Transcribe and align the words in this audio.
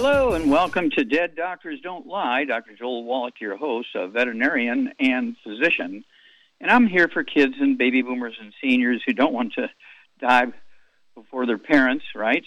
Hello, 0.00 0.34
and 0.34 0.48
welcome 0.48 0.90
to 0.90 1.02
Dead 1.02 1.34
Doctors 1.34 1.80
Don't 1.80 2.06
Lie. 2.06 2.44
Dr. 2.44 2.76
Joel 2.78 3.02
Wallach, 3.02 3.40
your 3.40 3.56
host, 3.56 3.88
a 3.96 4.06
veterinarian 4.06 4.92
and 5.00 5.34
physician. 5.42 6.04
And 6.60 6.70
I'm 6.70 6.86
here 6.86 7.08
for 7.08 7.24
kids 7.24 7.54
and 7.58 7.76
baby 7.76 8.02
boomers 8.02 8.36
and 8.40 8.54
seniors 8.62 9.02
who 9.04 9.12
don't 9.12 9.32
want 9.32 9.54
to 9.54 9.68
die 10.20 10.52
before 11.16 11.46
their 11.46 11.58
parents, 11.58 12.04
right? 12.14 12.44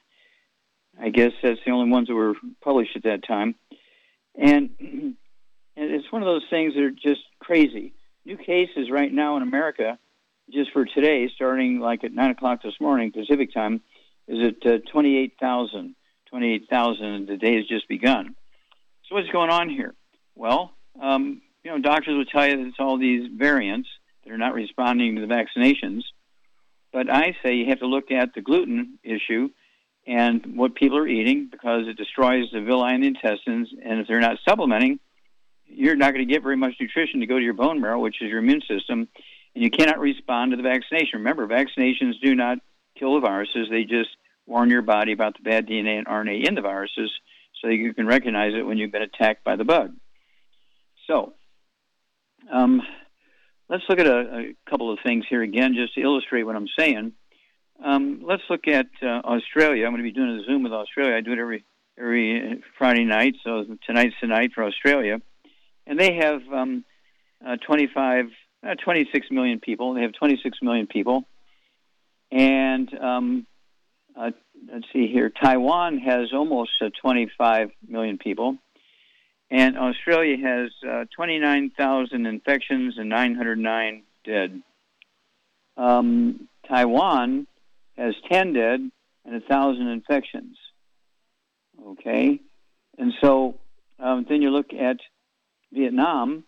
I 1.00 1.08
guess 1.10 1.32
that's 1.42 1.58
the 1.64 1.72
only 1.72 1.90
ones 1.90 2.06
that 2.08 2.14
were 2.14 2.34
published 2.62 2.96
at 2.96 3.04
that 3.04 3.26
time. 3.26 3.54
And, 4.34 4.70
and 4.80 5.16
it's 5.76 6.12
one 6.12 6.22
of 6.22 6.26
those 6.26 6.44
things 6.50 6.74
that 6.74 6.82
are 6.82 6.90
just 6.90 7.22
crazy. 7.40 7.94
New 8.24 8.36
cases 8.36 8.90
right 8.90 9.12
now 9.12 9.36
in 9.36 9.42
America, 9.42 9.98
just 10.52 10.72
for 10.72 10.84
today, 10.84 11.30
starting 11.34 11.80
like 11.80 12.04
at 12.04 12.12
9 12.12 12.30
o'clock 12.30 12.62
this 12.62 12.74
morning, 12.80 13.12
Pacific 13.12 13.52
time, 13.52 13.80
is 14.28 14.48
at 14.48 14.66
uh, 14.66 14.78
28,000. 14.90 15.94
28,000, 16.30 17.28
the 17.28 17.36
day 17.36 17.56
has 17.56 17.66
just 17.66 17.88
begun. 17.88 18.34
So 19.08 19.14
what's 19.14 19.28
going 19.28 19.50
on 19.50 19.68
here? 19.68 19.94
Well, 20.34 20.72
um, 21.00 21.42
you 21.62 21.70
know, 21.70 21.78
doctors 21.78 22.16
will 22.16 22.24
tell 22.24 22.46
you 22.46 22.56
that 22.56 22.66
it's 22.66 22.76
all 22.78 22.98
these 22.98 23.30
variants 23.34 23.88
that 24.24 24.32
are 24.32 24.38
not 24.38 24.54
responding 24.54 25.16
to 25.16 25.20
the 25.20 25.32
vaccinations. 25.32 26.02
But 26.92 27.10
I 27.10 27.36
say 27.42 27.54
you 27.54 27.66
have 27.66 27.80
to 27.80 27.86
look 27.86 28.10
at 28.10 28.34
the 28.34 28.40
gluten 28.40 28.98
issue 29.02 29.50
and 30.06 30.56
what 30.56 30.74
people 30.74 30.98
are 30.98 31.08
eating 31.08 31.48
because 31.50 31.88
it 31.88 31.96
destroys 31.96 32.50
the 32.52 32.60
villi 32.60 32.94
in 32.94 33.00
the 33.00 33.06
intestines. 33.08 33.70
And 33.84 34.00
if 34.00 34.06
they're 34.06 34.20
not 34.20 34.38
supplementing, 34.46 35.00
you're 35.66 35.96
not 35.96 36.12
going 36.12 36.26
to 36.26 36.32
get 36.32 36.42
very 36.42 36.56
much 36.56 36.74
nutrition 36.80 37.20
to 37.20 37.26
go 37.26 37.38
to 37.38 37.44
your 37.44 37.54
bone 37.54 37.80
marrow, 37.80 37.98
which 37.98 38.20
is 38.20 38.28
your 38.28 38.38
immune 38.38 38.62
system, 38.68 39.08
and 39.54 39.62
you 39.62 39.70
cannot 39.70 40.00
respond 40.00 40.50
to 40.50 40.56
the 40.56 40.62
vaccination. 40.62 41.20
Remember, 41.20 41.46
vaccinations 41.46 42.20
do 42.22 42.34
not 42.34 42.58
kill 42.98 43.14
the 43.14 43.20
viruses; 43.20 43.68
they 43.70 43.84
just 43.84 44.10
warn 44.46 44.70
your 44.70 44.82
body 44.82 45.12
about 45.12 45.36
the 45.36 45.42
bad 45.42 45.66
DNA 45.66 45.98
and 45.98 46.06
RNA 46.06 46.46
in 46.46 46.54
the 46.54 46.60
viruses, 46.60 47.10
so 47.60 47.68
that 47.68 47.74
you 47.74 47.94
can 47.94 48.06
recognize 48.06 48.54
it 48.54 48.62
when 48.66 48.78
you've 48.78 48.92
been 48.92 49.02
attacked 49.02 49.44
by 49.44 49.56
the 49.56 49.64
bug. 49.64 49.94
So, 51.06 51.34
um, 52.52 52.82
let's 53.68 53.84
look 53.88 53.98
at 53.98 54.06
a, 54.06 54.38
a, 54.38 54.54
couple 54.68 54.92
of 54.92 54.98
things 55.04 55.24
here 55.28 55.42
again, 55.42 55.74
just 55.74 55.94
to 55.94 56.00
illustrate 56.00 56.44
what 56.44 56.56
I'm 56.56 56.68
saying. 56.78 57.12
Um, 57.82 58.22
let's 58.24 58.42
look 58.48 58.68
at 58.68 58.86
uh, 59.02 59.06
Australia. 59.06 59.84
I'm 59.84 59.92
going 59.92 60.02
to 60.02 60.08
be 60.08 60.12
doing 60.12 60.38
a 60.38 60.44
Zoom 60.44 60.62
with 60.62 60.72
Australia. 60.72 61.16
I 61.16 61.20
do 61.20 61.32
it 61.32 61.38
every 61.38 61.64
every 61.98 62.62
Friday 62.76 63.04
night, 63.04 63.36
so 63.44 63.64
tonight's 63.86 64.16
the 64.20 64.26
night 64.26 64.50
for 64.54 64.64
Australia, 64.64 65.20
and 65.86 65.98
they 65.98 66.14
have 66.14 66.40
um, 66.52 66.84
uh, 67.46 67.56
25, 67.64 68.26
uh, 68.64 68.74
26 68.82 69.30
million 69.30 69.60
people. 69.60 69.94
They 69.94 70.02
have 70.02 70.12
26 70.12 70.58
million 70.62 70.86
people, 70.86 71.24
and 72.30 72.92
um, 72.98 73.46
uh, 74.16 74.30
let's 74.72 74.86
see 74.92 75.08
here. 75.08 75.30
Taiwan 75.30 75.98
has 75.98 76.32
almost 76.32 76.72
uh, 76.80 76.90
25 77.00 77.70
million 77.86 78.18
people. 78.18 78.58
And 79.50 79.78
Australia 79.78 80.36
has 80.38 80.70
uh, 80.88 81.04
29,000 81.14 82.26
infections 82.26 82.94
and 82.98 83.08
909 83.08 84.02
dead. 84.24 84.62
Um, 85.76 86.48
Taiwan 86.66 87.46
has 87.96 88.14
10 88.30 88.52
dead 88.52 88.90
and 89.24 89.32
1,000 89.32 89.86
infections. 89.88 90.56
Okay? 91.86 92.40
And 92.98 93.12
so 93.20 93.56
um, 93.98 94.26
then 94.28 94.42
you 94.42 94.50
look 94.50 94.72
at 94.72 94.96
Vietnam 95.72 96.44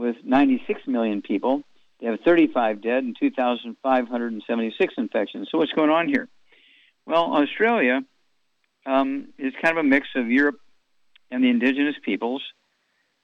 with 0.00 0.16
96 0.24 0.80
million 0.86 1.20
people. 1.20 1.62
They 2.00 2.06
have 2.06 2.20
35 2.24 2.80
dead 2.80 3.04
and 3.04 3.14
2,576 3.20 4.94
infections. 4.96 5.48
So 5.52 5.58
what's 5.58 5.72
going 5.72 5.90
on 5.90 6.08
here? 6.08 6.26
Well, 7.04 7.34
Australia 7.34 8.00
um, 8.86 9.28
is 9.38 9.52
kind 9.62 9.76
of 9.76 9.84
a 9.84 9.86
mix 9.86 10.08
of 10.16 10.30
Europe 10.30 10.58
and 11.30 11.44
the 11.44 11.50
indigenous 11.50 11.96
peoples. 12.02 12.42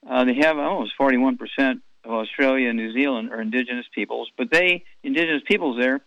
Uh, 0.07 0.25
they 0.25 0.35
have 0.35 0.59
almost 0.59 0.93
41% 1.01 1.81
of 2.05 2.11
Australia 2.11 2.69
and 2.69 2.77
New 2.77 2.93
Zealand 2.93 3.31
are 3.31 3.41
indigenous 3.41 3.87
peoples, 3.95 4.29
but 4.37 4.51
they, 4.51 4.83
indigenous 5.01 5.41
peoples 5.47 5.79
there, 5.79 6.01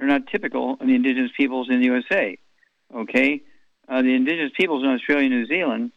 are 0.00 0.06
not 0.06 0.28
typical 0.28 0.74
of 0.74 0.86
the 0.86 0.94
indigenous 0.94 1.32
peoples 1.36 1.68
in 1.68 1.80
the 1.80 1.86
USA. 1.86 2.38
Okay? 2.94 3.42
Uh, 3.88 4.02
the 4.02 4.14
indigenous 4.14 4.52
peoples 4.56 4.84
in 4.84 4.90
Australia 4.90 5.24
and 5.24 5.34
New 5.34 5.46
Zealand, 5.46 5.90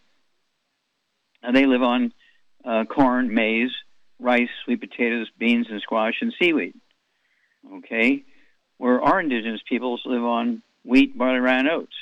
uh, 1.44 1.52
they 1.52 1.68
live 1.68 1.84
on 1.84 2.12
uh, 2.66 2.86
corn, 2.86 3.32
maize, 3.32 3.72
rice, 4.22 4.50
sweet 4.64 4.80
potatoes, 4.80 5.28
beans, 5.38 5.68
and 5.70 5.82
squash, 5.82 6.16
and 6.22 6.34
seaweed. 6.40 6.76
Okay? 7.78 8.24
Where 8.78 9.02
our 9.02 9.20
indigenous 9.20 9.62
peoples 9.68 10.02
live 10.06 10.24
on 10.24 10.62
wheat, 10.84 11.18
barley, 11.18 11.40
rye, 11.40 11.60
and 11.60 11.70
oats. 11.70 11.96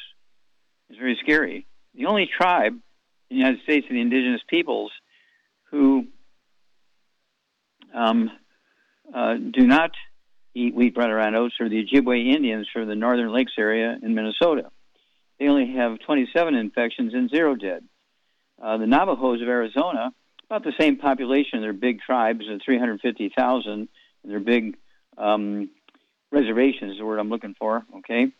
It's 0.89 1.00
very 1.00 1.18
scary. 1.21 1.66
The 1.95 2.06
only 2.06 2.27
tribe 2.27 2.74
in 2.74 2.81
the 3.30 3.36
United 3.36 3.62
States 3.63 3.86
of 3.88 3.94
the 3.94 4.01
indigenous 4.01 4.42
peoples 4.48 4.92
who 5.71 6.07
um, 7.94 8.31
uh, 9.13 9.36
do 9.36 9.66
not 9.66 9.92
eat 10.54 10.75
wheat, 10.75 10.95
bread, 10.95 11.10
and 11.10 11.36
oats 11.36 11.56
are 11.60 11.69
the 11.69 11.86
Ojibwe 11.86 12.33
Indians 12.33 12.68
from 12.71 12.88
the 12.88 12.95
Northern 12.95 13.31
Lakes 13.31 13.54
area 13.57 13.98
in 14.01 14.16
Minnesota. 14.16 14.71
They 15.39 15.48
only 15.48 15.74
have 15.75 16.00
27 16.06 16.56
infections 16.56 17.13
and 17.13 17.30
zero 17.30 17.56
dead. 17.56 17.83
Uh, 18.62 18.77
the 18.77 18.88
Navajos 18.88 19.42
of 19.42 19.48
Arizona, 19.48 20.12
about 20.50 20.63
the 20.63 20.74
same 20.80 20.98
population, 20.98 21.62
they're 21.62 21.74
big 21.74 22.00
tribes, 22.01 22.46
of 22.50 22.62
350,000, 22.66 23.72
and 23.72 23.88
they're 24.24 24.40
big 24.40 24.78
um, 25.18 25.69
reservations 26.31 26.94
is 26.94 26.98
the 26.98 27.06
word 27.06 27.19
I'm 27.19 27.30
looking 27.30 27.56
for, 27.57 27.86
okay? 27.98 28.31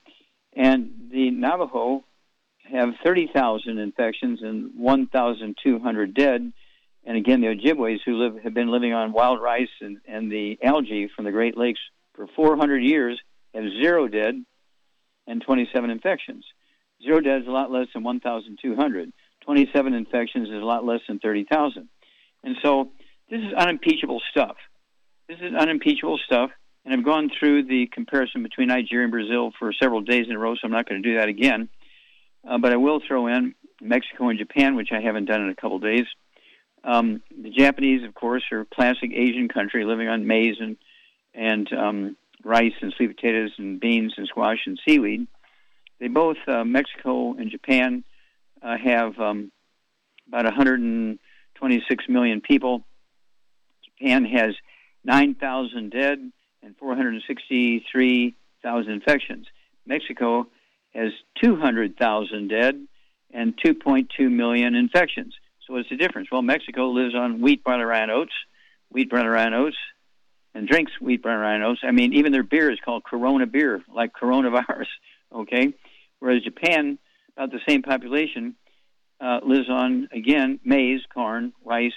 And 0.54 1.10
the 1.12 1.30
Navajo 1.30 2.04
have 2.72 2.96
30,000 3.04 3.78
infections 3.78 4.42
and 4.42 4.72
1,200 4.78 6.14
dead. 6.14 6.52
And 7.06 7.18
again, 7.18 7.42
the 7.42 7.48
Ojibways, 7.48 8.00
who 8.06 8.18
live, 8.18 8.44
have 8.44 8.54
been 8.54 8.72
living 8.72 8.94
on 8.94 9.14
wild 9.14 9.40
rice 9.40 9.70
and, 9.80 10.00
and 10.08 10.32
the 10.32 10.58
algae 10.64 11.10
from 11.16 11.26
the 11.26 11.32
Great 11.32 11.58
Lakes 11.58 11.80
for 12.16 12.28
400 12.36 12.80
years, 12.80 13.20
have 13.54 13.64
zero 13.82 14.08
dead 14.08 14.44
and 15.28 15.42
27 15.42 15.90
infections. 15.90 16.46
Zero 17.04 17.20
dead 17.22 17.42
is 17.42 17.48
a 17.48 17.52
lot 17.52 17.72
less 17.72 17.88
than 17.94 18.04
1,200. 18.04 19.14
27 19.42 19.94
infections 19.94 20.50
is 20.50 20.62
a 20.62 20.66
lot 20.66 20.86
less 20.86 21.02
than 21.08 21.20
30,000. 21.20 21.88
And 22.44 22.56
so 22.64 22.92
this 23.30 23.40
is 23.40 23.54
unimpeachable 23.54 24.22
stuff. 24.32 24.56
This 25.28 25.40
is 25.42 25.54
unimpeachable 25.54 26.20
stuff. 26.26 26.52
And 26.86 26.94
I've 26.94 27.06
gone 27.06 27.30
through 27.38 27.66
the 27.66 27.88
comparison 27.88 28.42
between 28.42 28.70
Nigeria 28.70 29.04
and 29.04 29.12
Brazil 29.12 29.52
for 29.60 29.74
several 29.74 30.02
days 30.02 30.26
in 30.30 30.36
a 30.36 30.40
row, 30.40 30.56
so 30.56 30.62
I'm 30.64 30.72
not 30.72 30.88
going 30.88 31.04
to 31.04 31.10
do 31.10 31.18
that 31.18 31.28
again. 31.28 31.70
Uh, 32.48 32.58
but 32.58 32.72
I 32.72 32.78
will 32.78 33.02
throw 33.06 33.28
in 33.28 33.54
Mexico 33.82 34.30
and 34.30 34.40
Japan, 34.40 34.76
which 34.76 34.90
I 34.92 35.02
haven't 35.02 35.26
done 35.26 35.42
in 35.42 35.50
a 35.50 35.56
couple 35.56 35.78
of 35.78 35.84
days. 35.84 36.06
Um, 36.84 37.22
the 37.38 37.50
Japanese, 37.50 38.06
of 38.06 38.14
course, 38.14 38.44
are 38.52 38.62
a 38.62 38.66
classic 38.66 39.12
Asian 39.14 39.50
country 39.50 39.84
living 39.86 40.08
on 40.08 40.26
maize 40.26 40.56
and 40.60 40.78
and 41.34 41.72
um, 41.74 42.18
rice 42.44 42.74
and 42.82 42.94
sweet 42.96 43.16
potatoes 43.16 43.52
and 43.58 43.80
beans 43.80 44.14
and 44.18 44.28
squash 44.28 44.60
and 44.66 44.80
seaweed. 44.88 45.28
They 46.00 46.08
both, 46.08 46.38
uh, 46.48 46.64
Mexico 46.64 47.34
and 47.34 47.52
Japan, 47.52 48.04
uh, 48.64 48.78
have 48.78 49.20
um, 49.20 49.52
about 50.28 50.46
126 51.60 52.10
million 52.10 52.42
people. 52.42 52.84
Japan 53.84 54.26
has 54.26 54.56
9,000 55.04 55.92
dead 55.92 56.32
and 56.62 56.76
463,000 56.78 58.92
infections. 58.92 59.48
Mexico 59.86 60.48
has 60.94 61.12
200,000 61.42 62.48
dead 62.48 62.88
and 63.32 63.58
2.2 63.58 64.32
million 64.32 64.76
infections. 64.76 65.34
So 65.66 65.74
what's 65.74 65.90
the 65.90 65.98
difference? 65.98 66.30
Well, 66.32 66.42
Mexico 66.42 66.90
lives 66.90 67.16
on 67.16 67.42
wheat, 67.42 67.64
barley, 67.64 67.84
rye, 67.84 68.00
and 68.00 68.12
oats, 68.12 68.34
wheat, 68.90 69.10
barley, 69.10 69.28
rye, 69.28 69.46
and 69.46 69.56
oats, 69.56 69.78
and 70.56 70.68
drinks 70.68 70.92
wheat, 71.00 71.22
barley, 71.22 71.42
rye, 71.42 71.56
and 71.56 71.64
oats. 71.64 71.82
I 71.84 71.92
mean, 71.92 72.14
even 72.14 72.32
their 72.32 72.44
beer 72.44 72.72
is 72.72 72.80
called 72.84 73.04
Corona 73.04 73.46
beer, 73.46 73.84
like 73.94 74.14
coronavirus. 74.14 74.88
Okay, 75.32 75.76
whereas 76.18 76.42
Japan, 76.42 76.98
about 77.38 77.52
the 77.52 77.60
same 77.68 77.84
population, 77.84 78.56
uh, 79.22 79.40
lives 79.46 79.70
on 79.70 80.08
again 80.14 80.60
maize, 80.64 81.02
corn, 81.14 81.54
rice, 81.66 81.92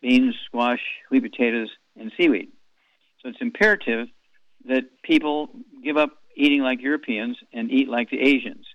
beans, 0.00 0.34
squash, 0.46 0.80
sweet 1.08 1.22
potatoes, 1.22 1.70
and 1.96 2.10
seaweed. 2.18 2.50
So 3.22 3.28
it's 3.28 3.38
imperative 3.40 4.08
that 4.66 4.84
people 5.02 5.50
give 5.82 5.96
up 5.96 6.10
eating 6.36 6.62
like 6.62 6.82
Europeans 6.82 7.36
and 7.52 7.70
eat 7.70 7.88
like 7.88 8.10
the 8.10 8.20
Asians. 8.20 8.66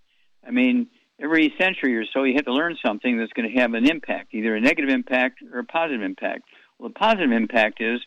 I 0.46 0.52
mean, 0.52 0.88
every 1.22 1.54
century 1.60 1.98
or 1.98 2.06
so, 2.14 2.24
you 2.24 2.36
have 2.36 2.46
to 2.46 2.54
learn 2.54 2.78
something 2.86 3.18
that's 3.18 3.34
going 3.34 3.52
to 3.52 3.60
have 3.60 3.74
an 3.74 3.90
impact, 3.90 4.34
either 4.34 4.56
a 4.56 4.62
negative 4.62 4.90
impact 4.90 5.40
or 5.52 5.60
a 5.60 5.66
positive 5.66 6.02
impact. 6.02 6.44
Well, 6.80 6.88
the 6.90 6.94
positive 6.94 7.32
impact 7.32 7.82
is 7.82 8.00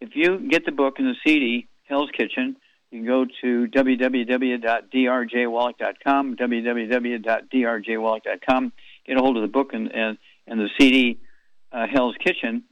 if 0.00 0.10
you 0.14 0.48
get 0.48 0.64
the 0.66 0.72
book 0.72 0.98
and 0.98 1.06
the 1.06 1.14
CD, 1.24 1.68
Hell's 1.84 2.10
Kitchen, 2.16 2.56
you 2.90 2.98
can 2.98 3.06
go 3.06 3.24
to 3.24 3.68
www.drjwallach.com, 3.68 6.36
www.drjwallach.com, 6.36 8.72
get 9.06 9.16
a 9.16 9.20
hold 9.20 9.36
of 9.36 9.42
the 9.42 9.48
book 9.48 9.72
and, 9.72 9.90
and, 9.92 10.18
and 10.46 10.60
the 10.60 10.68
CD, 10.78 11.18
uh, 11.72 11.86
Hell's 11.92 12.16
Kitchen, 12.24 12.64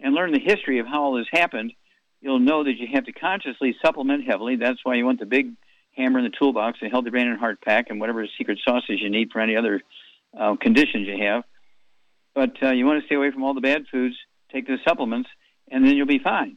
and 0.00 0.14
learn 0.14 0.32
the 0.32 0.40
history 0.40 0.78
of 0.78 0.86
how 0.86 1.04
all 1.04 1.14
this 1.16 1.26
happened. 1.30 1.72
You'll 2.20 2.40
know 2.40 2.64
that 2.64 2.74
you 2.76 2.88
have 2.92 3.04
to 3.04 3.12
consciously 3.12 3.76
supplement 3.84 4.24
heavily. 4.24 4.56
That's 4.56 4.78
why 4.82 4.94
you 4.94 5.04
want 5.04 5.20
the 5.20 5.26
big 5.26 5.52
hammer 5.96 6.18
in 6.18 6.24
the 6.24 6.36
toolbox, 6.38 6.78
a 6.82 6.88
healthy 6.88 7.10
brain 7.10 7.28
and 7.28 7.38
heart 7.38 7.60
pack, 7.60 7.86
and 7.88 8.00
whatever 8.00 8.26
secret 8.38 8.58
sauces 8.64 9.00
you 9.00 9.10
need 9.10 9.30
for 9.32 9.40
any 9.40 9.56
other 9.56 9.82
uh, 10.38 10.56
conditions 10.56 11.06
you 11.06 11.22
have. 11.24 11.44
But 12.34 12.62
uh, 12.62 12.72
you 12.72 12.84
want 12.84 13.00
to 13.00 13.06
stay 13.06 13.14
away 13.14 13.30
from 13.30 13.44
all 13.44 13.54
the 13.54 13.60
bad 13.60 13.86
foods, 13.90 14.14
take 14.52 14.66
the 14.66 14.76
supplements, 14.86 15.28
and 15.70 15.84
then 15.84 15.96
you'll 15.96 16.06
be 16.06 16.18
fine. 16.18 16.56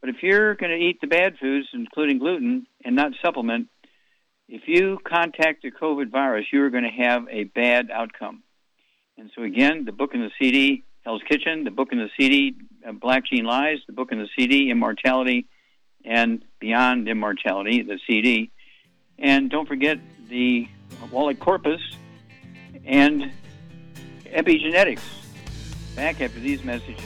But 0.00 0.10
if 0.10 0.22
you're 0.22 0.54
going 0.54 0.70
to 0.70 0.84
eat 0.84 1.00
the 1.00 1.08
bad 1.08 1.38
foods, 1.40 1.66
including 1.74 2.18
gluten, 2.18 2.66
and 2.84 2.94
not 2.94 3.12
supplement, 3.22 3.68
if 4.48 4.62
you 4.66 4.98
contact 5.04 5.62
the 5.62 5.72
COVID 5.72 6.10
virus, 6.10 6.46
you 6.52 6.62
are 6.62 6.70
going 6.70 6.84
to 6.84 7.02
have 7.04 7.26
a 7.30 7.44
bad 7.44 7.90
outcome. 7.90 8.42
And 9.18 9.32
so, 9.34 9.42
again, 9.42 9.84
the 9.84 9.90
book 9.90 10.14
and 10.14 10.22
the 10.22 10.30
CD, 10.40 10.84
Hell's 11.04 11.22
Kitchen, 11.28 11.64
the 11.64 11.72
book 11.72 11.88
and 11.90 12.00
the 12.00 12.08
CD, 12.16 12.54
uh, 12.86 12.92
Black 12.92 13.24
Gene 13.26 13.44
Lies, 13.44 13.78
the 13.88 13.92
book 13.92 14.12
and 14.12 14.20
the 14.20 14.28
CD, 14.38 14.70
Immortality, 14.70 15.46
and 16.04 16.44
Beyond 16.60 17.08
Immortality, 17.08 17.82
the 17.82 17.98
CD. 18.06 18.52
And 19.18 19.50
don't 19.50 19.66
forget 19.66 19.98
the 20.28 20.68
Wallach 21.10 21.40
Corpus 21.40 21.80
and 22.84 23.32
epigenetics. 24.26 25.00
Back 25.96 26.20
after 26.20 26.38
these 26.38 26.62
messages. 26.62 27.02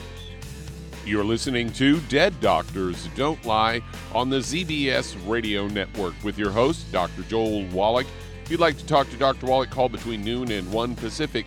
You're 1.07 1.25
listening 1.25 1.73
to 1.73 1.99
Dead 2.01 2.39
Doctors 2.43 3.09
Don't 3.17 3.43
Lie 3.47 3.81
on 4.15 4.29
the 4.29 4.41
ZBS 4.41 5.17
Radio 5.27 5.67
Network 5.67 6.13
with 6.23 6.37
your 6.37 6.51
host, 6.51 6.93
Dr. 6.93 7.23
Joel 7.23 7.65
Wallach. 7.69 8.07
If 8.45 8.51
you'd 8.51 8.61
like 8.61 8.77
to 8.77 8.87
talk 8.87 9.09
to 9.09 9.17
Dr. 9.17 9.47
Wallach, 9.47 9.71
call 9.71 9.89
between 9.89 10.23
noon 10.23 10.51
and 10.53 10.71
1 10.71 10.95
Pacific 10.95 11.47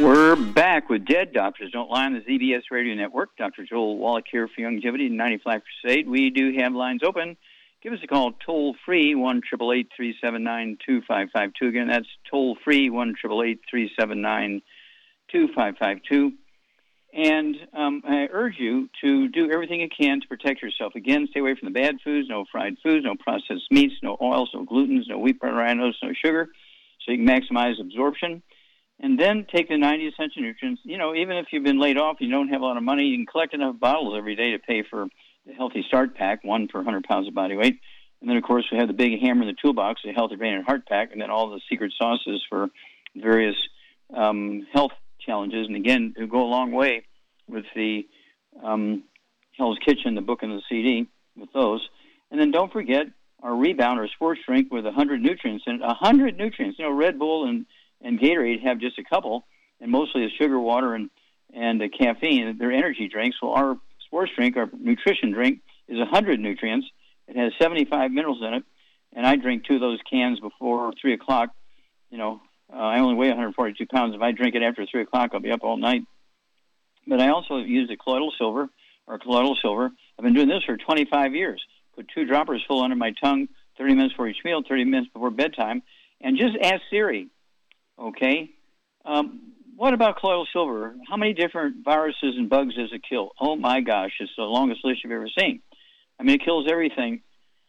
We're 0.00 0.34
back 0.34 0.88
with 0.88 1.04
Dead 1.04 1.34
Doctors 1.34 1.72
Don't 1.72 1.90
Lie 1.90 2.06
on 2.06 2.14
the 2.14 2.20
ZBS 2.20 2.62
Radio 2.70 2.94
Network. 2.94 3.36
Dr. 3.36 3.66
Joel 3.68 3.98
Wallach 3.98 4.24
here 4.32 4.48
for 4.48 4.62
Youngevity 4.62 5.10
95 5.10 5.60
Crusade. 5.82 6.08
We 6.08 6.30
do 6.30 6.54
have 6.58 6.72
lines 6.72 7.02
open. 7.04 7.36
Give 7.82 7.92
us 7.92 7.98
a 8.02 8.06
call 8.06 8.32
toll 8.32 8.74
free, 8.86 9.14
1 9.14 9.42
379 9.50 10.78
2552. 10.86 11.68
Again, 11.68 11.88
that's 11.88 12.06
toll 12.30 12.56
free, 12.64 12.88
1 12.88 13.14
379 13.20 14.62
2552. 15.30 16.32
And 17.12 17.56
um, 17.76 18.02
I 18.08 18.28
urge 18.32 18.54
you 18.58 18.88
to 19.04 19.28
do 19.28 19.50
everything 19.50 19.82
you 19.82 19.88
can 19.90 20.22
to 20.22 20.28
protect 20.28 20.62
yourself. 20.62 20.94
Again, 20.94 21.28
stay 21.30 21.40
away 21.40 21.56
from 21.56 21.70
the 21.70 21.78
bad 21.78 21.96
foods, 22.02 22.26
no 22.30 22.46
fried 22.50 22.76
foods, 22.82 23.04
no 23.04 23.16
processed 23.16 23.70
meats, 23.70 23.96
no 24.02 24.16
oils, 24.22 24.48
no 24.54 24.64
glutens, 24.64 25.08
no 25.08 25.18
wheat 25.18 25.38
bran, 25.38 25.76
no 25.76 25.92
sugar, 26.24 26.48
so 27.04 27.12
you 27.12 27.18
can 27.18 27.26
maximize 27.26 27.78
absorption. 27.78 28.42
And 29.02 29.18
then 29.18 29.46
take 29.50 29.68
the 29.68 29.78
90 29.78 30.08
essential 30.08 30.42
nutrients. 30.42 30.82
You 30.84 30.98
know, 30.98 31.14
even 31.14 31.38
if 31.38 31.46
you've 31.52 31.64
been 31.64 31.80
laid 31.80 31.96
off, 31.96 32.18
you 32.20 32.30
don't 32.30 32.48
have 32.48 32.60
a 32.60 32.64
lot 32.64 32.76
of 32.76 32.82
money, 32.82 33.04
you 33.04 33.16
can 33.16 33.26
collect 33.26 33.54
enough 33.54 33.80
bottles 33.80 34.14
every 34.16 34.36
day 34.36 34.52
to 34.52 34.58
pay 34.58 34.82
for 34.82 35.06
the 35.46 35.54
Healthy 35.54 35.84
Start 35.88 36.14
Pack, 36.14 36.44
one 36.44 36.68
per 36.68 36.80
100 36.80 37.04
pounds 37.04 37.26
of 37.26 37.34
body 37.34 37.56
weight. 37.56 37.80
And 38.20 38.28
then, 38.28 38.36
of 38.36 38.42
course, 38.42 38.66
we 38.70 38.76
have 38.78 38.88
the 38.88 38.94
big 38.94 39.18
hammer 39.20 39.42
in 39.42 39.48
the 39.48 39.56
toolbox, 39.60 40.02
the 40.04 40.12
Healthy 40.12 40.36
Brain 40.36 40.54
and 40.54 40.64
Heart 40.64 40.86
Pack, 40.86 41.12
and 41.12 41.20
then 41.20 41.30
all 41.30 41.50
the 41.50 41.60
secret 41.70 41.92
sauces 41.96 42.44
for 42.48 42.68
various 43.16 43.56
um, 44.14 44.66
health 44.72 44.92
challenges. 45.18 45.66
And 45.66 45.76
again, 45.76 46.14
it 46.16 46.30
go 46.30 46.42
a 46.42 46.44
long 46.44 46.72
way 46.72 47.04
with 47.48 47.64
the 47.74 48.06
um, 48.62 49.04
Hell's 49.56 49.78
Kitchen, 49.84 50.14
the 50.14 50.20
book 50.20 50.42
and 50.42 50.52
the 50.52 50.62
CD, 50.68 51.06
with 51.36 51.52
those. 51.54 51.88
And 52.30 52.38
then 52.38 52.50
don't 52.50 52.72
forget 52.72 53.06
our 53.42 53.54
Rebound, 53.54 53.98
our 53.98 54.08
sports 54.08 54.40
drink 54.46 54.70
with 54.70 54.84
100 54.84 55.22
nutrients 55.22 55.64
in 55.66 55.76
it. 55.76 55.80
100 55.80 56.36
nutrients. 56.36 56.78
You 56.78 56.84
know, 56.84 56.92
Red 56.92 57.18
Bull 57.18 57.48
and 57.48 57.64
and 58.02 58.18
Gatorade 58.18 58.62
have 58.62 58.78
just 58.78 58.98
a 58.98 59.04
couple, 59.04 59.46
and 59.80 59.90
mostly 59.90 60.22
the 60.22 60.30
sugar, 60.38 60.58
water, 60.58 60.94
and 60.94 61.10
and 61.52 61.80
the 61.80 61.88
caffeine. 61.88 62.56
They're 62.58 62.72
energy 62.72 63.08
drinks. 63.08 63.36
Well, 63.42 63.52
our 63.52 63.76
sports 64.06 64.32
drink, 64.36 64.56
our 64.56 64.68
nutrition 64.78 65.32
drink, 65.32 65.60
is 65.88 65.98
100 65.98 66.38
nutrients. 66.38 66.86
It 67.26 67.36
has 67.36 67.52
75 67.60 68.10
minerals 68.10 68.40
in 68.40 68.54
it, 68.54 68.64
and 69.12 69.26
I 69.26 69.36
drink 69.36 69.64
two 69.64 69.74
of 69.74 69.80
those 69.80 69.98
cans 70.08 70.40
before 70.40 70.92
three 71.00 71.14
o'clock. 71.14 71.50
You 72.10 72.18
know, 72.18 72.40
uh, 72.72 72.76
I 72.76 73.00
only 73.00 73.14
weigh 73.14 73.28
142 73.28 73.86
pounds. 73.86 74.14
If 74.14 74.20
I 74.20 74.32
drink 74.32 74.54
it 74.54 74.62
after 74.62 74.86
three 74.86 75.02
o'clock, 75.02 75.30
I'll 75.32 75.40
be 75.40 75.50
up 75.50 75.62
all 75.62 75.76
night. 75.76 76.02
But 77.06 77.20
I 77.20 77.30
also 77.30 77.58
use 77.58 77.88
the 77.88 77.96
colloidal 77.96 78.32
silver 78.36 78.68
or 79.06 79.18
colloidal 79.18 79.56
silver. 79.60 79.90
I've 80.18 80.24
been 80.24 80.34
doing 80.34 80.48
this 80.48 80.64
for 80.64 80.76
25 80.76 81.34
years. 81.34 81.62
Put 81.96 82.08
two 82.14 82.24
droppers 82.24 82.64
full 82.66 82.82
under 82.82 82.96
my 82.96 83.12
tongue, 83.22 83.48
30 83.78 83.94
minutes 83.94 84.12
before 84.12 84.28
each 84.28 84.44
meal, 84.44 84.62
30 84.68 84.84
minutes 84.84 85.10
before 85.12 85.30
bedtime, 85.30 85.82
and 86.20 86.36
just 86.36 86.56
ask 86.62 86.82
Siri 86.90 87.28
Okay. 88.00 88.50
Um, 89.04 89.52
what 89.76 89.94
about 89.94 90.18
colloidal 90.18 90.46
silver? 90.52 90.94
How 91.08 91.16
many 91.16 91.32
different 91.32 91.84
viruses 91.84 92.34
and 92.36 92.48
bugs 92.48 92.74
does 92.74 92.90
it 92.92 93.02
kill? 93.08 93.30
Oh 93.40 93.56
my 93.56 93.80
gosh, 93.80 94.12
it's 94.20 94.32
the 94.36 94.44
longest 94.44 94.84
list 94.84 95.02
you've 95.02 95.12
ever 95.12 95.28
seen. 95.38 95.62
I 96.18 96.22
mean, 96.22 96.36
it 96.36 96.44
kills 96.44 96.66
everything. 96.70 97.22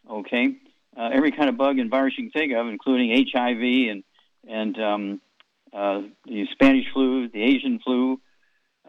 Okay, 0.10 0.56
uh, 0.98 1.10
every 1.14 1.32
kind 1.32 1.48
of 1.48 1.58
bug 1.58 1.80
and 1.80 1.90
virus 1.90 2.14
you 2.18 2.30
can 2.30 2.32
think 2.32 2.54
of, 2.54 2.68
including 2.68 3.26
HIV 3.32 3.92
and 3.92 4.04
and 4.48 4.80
um, 4.80 5.22
uh, 5.74 6.02
the 6.26 6.48
Spanish 6.52 6.86
flu, 6.94 7.30
the 7.30 7.42
Asian 7.44 7.80
flu, 7.80 8.20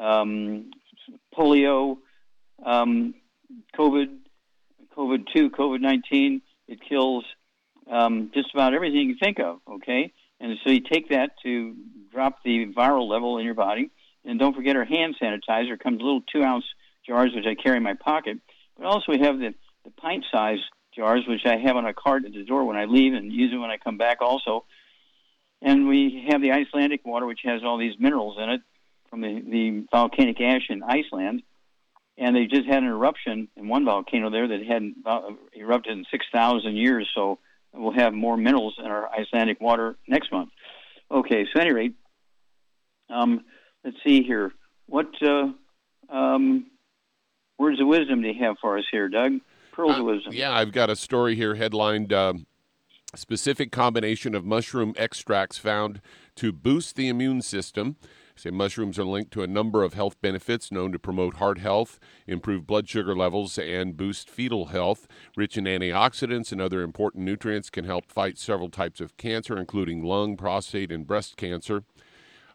um, 0.01 0.71
polio, 1.37 1.99
um, 2.65 3.15
COVID, 3.79 4.17
COVID 4.97 5.27
two, 5.35 5.51
COVID 5.51 5.81
nineteen. 5.81 6.43
It 6.67 6.81
kills 6.89 7.25
um, 7.91 8.31
just 8.35 8.53
about 8.55 8.75
everything 8.75 9.01
you 9.01 9.17
can 9.17 9.19
think 9.19 9.39
of. 9.39 9.61
Okay, 9.69 10.13
and 10.43 10.59
so 10.65 10.71
you 10.71 10.81
take 10.81 11.09
that 11.11 11.31
to 11.45 11.75
drop 12.13 12.43
the 12.45 12.67
viral 12.67 13.09
level 13.09 13.39
in 13.39 13.45
your 13.45 13.55
body. 13.55 13.91
And 14.25 14.39
don't 14.39 14.55
forget 14.55 14.77
our 14.77 14.85
hand 14.85 15.15
sanitizer 15.23 15.79
comes 15.79 16.01
in 16.01 16.05
little 16.05 16.21
two 16.21 16.43
ounce 16.43 16.65
jars, 17.07 17.33
which 17.35 17.47
I 17.47 17.55
carry 17.55 17.77
in 17.77 17.83
my 17.85 17.95
pocket. 17.95 18.39
But 18.77 18.87
also 18.87 19.13
we 19.13 19.21
have 19.21 19.39
the, 19.39 19.55
the 19.85 19.91
pint 19.91 20.25
size 20.33 20.59
jars, 20.95 21.25
which 21.29 21.47
I 21.47 21.57
have 21.57 21.77
on 21.77 21.87
a 21.87 21.95
cart 21.95 22.25
at 22.25 22.33
the 22.33 22.45
door 22.45 22.65
when 22.65 22.77
I 22.77 22.87
leave 22.87 23.15
and 23.15 23.33
use 23.33 23.53
it 23.53 23.57
when 23.57 23.71
I 23.71 23.77
come 23.79 23.99
back 23.99 24.19
also. 24.21 24.65
And 25.63 25.87
we 25.87 26.27
have 26.29 26.43
the 26.43 26.51
Icelandic 26.51 27.07
water, 27.07 27.25
which 27.25 27.41
has 27.45 27.63
all 27.65 27.79
these 27.79 27.95
minerals 28.01 28.37
in 28.39 28.51
it 28.51 28.61
from 29.11 29.21
the, 29.21 29.43
the 29.49 29.87
volcanic 29.93 30.41
ash 30.41 30.67
in 30.69 30.83
Iceland. 30.83 31.43
And 32.19 32.35
they 32.35 32.47
just 32.47 32.67
had 32.67 32.83
an 32.83 32.89
eruption 32.89 33.49
in 33.57 33.69
one 33.69 33.85
volcano 33.85 34.29
there 34.29 34.49
that 34.49 34.67
hadn't 34.67 34.97
uh, 35.07 35.31
erupted 35.55 35.97
in 35.97 36.05
6,000 36.11 36.77
years. 36.77 37.09
So 37.15 37.39
we'll 37.75 37.93
have 37.93 38.13
more 38.13 38.37
minerals 38.37 38.75
in 38.79 38.87
our 38.87 39.11
Icelandic 39.11 39.61
water 39.61 39.97
next 40.07 40.33
month. 40.33 40.51
Okay, 41.11 41.47
so 41.53 41.61
at 41.61 41.67
any 41.67 41.75
rate, 41.75 41.95
um, 43.11 43.45
let's 43.85 43.97
see 44.05 44.23
here. 44.23 44.53
What 44.87 45.11
uh, 45.23 45.49
um, 46.09 46.67
words 47.59 47.81
of 47.81 47.87
wisdom 47.87 48.23
do 48.23 48.29
you 48.29 48.45
have 48.45 48.57
for 48.61 48.79
us 48.79 48.85
here, 48.91 49.09
Doug? 49.09 49.41
Pearls 49.73 49.97
uh, 49.97 50.01
of 50.01 50.05
wisdom. 50.07 50.33
Yeah, 50.33 50.53
I've 50.53 50.73
got 50.73 50.91
a 50.91 50.97
story 50.97 51.35
here 51.35 51.55
headlined 51.55 52.13
uh, 52.13 52.35
Specific 53.15 53.73
Combination 53.73 54.35
of 54.35 54.45
Mushroom 54.45 54.95
Extracts 54.97 55.59
Found 55.59 56.01
to 56.37 56.53
Boost 56.53 56.97
the 56.97 57.09
Immune 57.09 57.43
System. 57.43 57.97
Say 58.37 58.51
mushrooms 58.51 58.99
are 58.99 59.05
linked 59.05 59.33
to 59.33 59.43
a 59.43 59.47
number 59.47 59.83
of 59.83 59.95
health 59.95 60.21
benefits 60.21 60.73
known 60.73 60.93
to 60.93 60.99
promote 60.99 61.35
heart 61.35 61.59
health, 61.59 61.99
improve 62.27 62.67
blood 62.67 62.89
sugar 62.89 63.15
levels, 63.17 63.59
and 63.59 63.97
boost 63.97 64.31
fetal 64.31 64.67
health. 64.67 65.07
Rich 65.37 65.57
in 65.57 65.65
antioxidants 65.65 66.53
and 66.53 66.61
other 66.61 66.83
important 66.83 67.25
nutrients 67.25 67.71
can 67.71 67.85
help 67.85 68.11
fight 68.11 68.39
several 68.39 68.71
types 68.71 69.01
of 69.01 69.17
cancer, 69.17 69.57
including 69.59 70.03
lung, 70.03 70.37
prostate, 70.37 70.93
and 70.93 71.07
breast 71.07 71.37
cancer. 71.37 71.85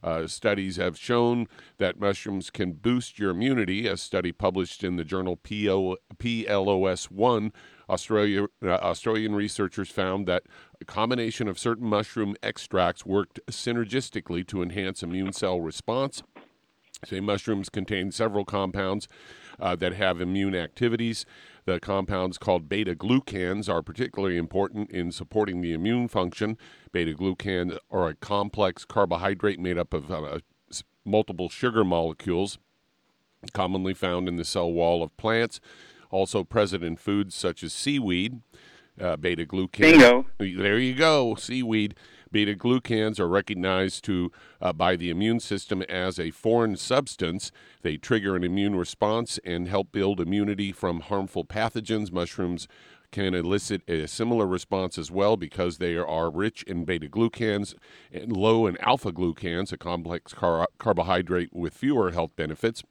Uh, 0.03 0.27
studies 0.27 0.77
have 0.77 0.97
shown 0.97 1.47
that 1.77 1.99
mushrooms 1.99 2.49
can 2.49 2.73
boost 2.73 3.17
your 3.17 3.31
immunity. 3.31 3.87
A 3.87 3.97
study 3.97 4.31
published 4.31 4.83
in 4.83 4.95
the 4.95 5.03
journal 5.03 5.37
PLOS 5.37 7.11
ONE 7.11 7.51
Australia, 7.89 8.47
uh, 8.63 8.67
Australian 8.67 9.33
researchers 9.33 9.89
found 9.89 10.27
that 10.27 10.43
a 10.79 10.85
combination 10.85 11.47
of 11.47 11.59
certain 11.59 11.87
mushroom 11.87 12.35
extracts 12.43 13.05
worked 13.05 13.39
synergistically 13.49 14.45
to 14.47 14.61
enhance 14.61 15.03
immune 15.03 15.33
cell 15.33 15.59
response. 15.59 16.23
Say 17.05 17.19
mushrooms 17.19 17.69
contain 17.69 18.11
several 18.11 18.43
compounds 18.43 19.07
uh, 19.59 19.75
that 19.75 19.93
have 19.93 20.19
immune 20.19 20.55
activities. 20.55 21.25
The 21.65 21.79
compounds 21.79 22.37
called 22.37 22.69
beta 22.69 22.95
glucans 22.95 23.69
are 23.69 23.83
particularly 23.83 24.37
important 24.37 24.89
in 24.89 25.11
supporting 25.11 25.61
the 25.61 25.73
immune 25.73 26.07
function. 26.07 26.57
Beta 26.91 27.13
glucans 27.13 27.77
are 27.91 28.07
a 28.07 28.15
complex 28.15 28.83
carbohydrate 28.85 29.59
made 29.59 29.77
up 29.77 29.93
of 29.93 30.11
uh, 30.11 30.39
multiple 31.05 31.49
sugar 31.49 31.83
molecules 31.83 32.57
commonly 33.53 33.93
found 33.93 34.27
in 34.27 34.35
the 34.35 34.43
cell 34.43 34.71
wall 34.71 35.03
of 35.03 35.15
plants 35.17 35.59
also 36.09 36.43
present 36.43 36.83
in 36.83 36.95
foods 36.95 37.35
such 37.35 37.63
as 37.63 37.73
seaweed, 37.73 38.41
uh, 38.99 39.17
beta 39.17 39.45
glucans. 39.45 39.79
Bingo. 39.79 40.25
There 40.39 40.79
you 40.79 40.95
go, 40.95 41.35
seaweed. 41.35 41.95
Beta 42.31 42.55
glucans 42.55 43.19
are 43.19 43.27
recognized 43.27 44.03
to 44.05 44.31
uh, 44.61 44.73
by 44.73 44.95
the 44.95 45.09
immune 45.09 45.39
system 45.39 45.81
as 45.83 46.19
a 46.19 46.31
foreign 46.31 46.75
substance. 46.75 47.51
They 47.81 47.97
trigger 47.97 48.35
an 48.35 48.43
immune 48.43 48.75
response 48.75 49.39
and 49.45 49.67
help 49.67 49.91
build 49.91 50.19
immunity 50.19 50.71
from 50.71 51.01
harmful 51.01 51.45
pathogens. 51.45 52.11
Mushrooms 52.11 52.67
can 53.11 53.33
elicit 53.33 53.81
a 53.87 54.07
similar 54.07 54.45
response 54.45 54.97
as 54.97 55.09
well 55.09 55.37
because 55.37 55.77
they 55.77 55.95
are 55.95 56.29
rich 56.29 56.63
in 56.63 56.83
beta 56.83 57.07
glucans 57.07 57.73
and 58.11 58.35
low 58.35 58.67
in 58.67 58.77
alpha 58.81 59.11
glucans, 59.13 59.71
a 59.71 59.77
complex 59.77 60.33
car- 60.33 60.67
carbohydrate 60.77 61.53
with 61.53 61.73
fewer 61.73 62.11
health 62.11 62.31
benefits. 62.35 62.83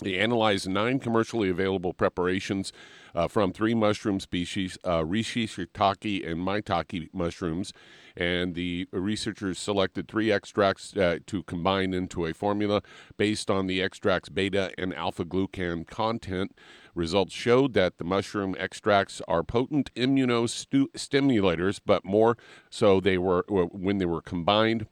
They 0.00 0.18
analyzed 0.18 0.68
nine 0.68 1.00
commercially 1.00 1.48
available 1.48 1.92
preparations 1.92 2.72
uh, 3.14 3.28
from 3.28 3.52
three 3.52 3.74
mushroom 3.74 4.20
species, 4.20 4.78
uh, 4.84 5.00
reishi, 5.00 5.44
shiitake, 5.44 6.26
and 6.28 6.40
maitake 6.40 7.08
mushrooms. 7.12 7.72
And 8.16 8.54
the 8.54 8.88
researchers 8.92 9.58
selected 9.58 10.08
three 10.08 10.30
extracts 10.30 10.94
uh, 10.96 11.18
to 11.26 11.42
combine 11.44 11.94
into 11.94 12.26
a 12.26 12.34
formula 12.34 12.82
based 13.16 13.50
on 13.50 13.66
the 13.66 13.82
extract's 13.82 14.28
beta 14.28 14.72
and 14.76 14.94
alpha 14.94 15.24
glucan 15.24 15.86
content. 15.86 16.54
Results 16.94 17.32
showed 17.32 17.72
that 17.72 17.96
the 17.96 18.04
mushroom 18.04 18.54
extracts 18.58 19.22
are 19.26 19.42
potent 19.42 19.90
immunostimulators, 19.94 21.80
but 21.86 22.04
more 22.04 22.36
so 22.68 23.00
they 23.00 23.16
were 23.16 23.44
when 23.48 23.96
they 23.96 24.04
were 24.04 24.20
combined. 24.20 24.86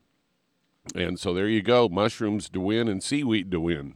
And 0.94 1.18
so 1.18 1.34
there 1.34 1.46
you 1.48 1.62
go, 1.62 1.90
mushrooms 1.90 2.48
to 2.50 2.60
win 2.60 2.88
and 2.88 3.02
seaweed 3.02 3.50
to 3.50 3.60
win. 3.60 3.94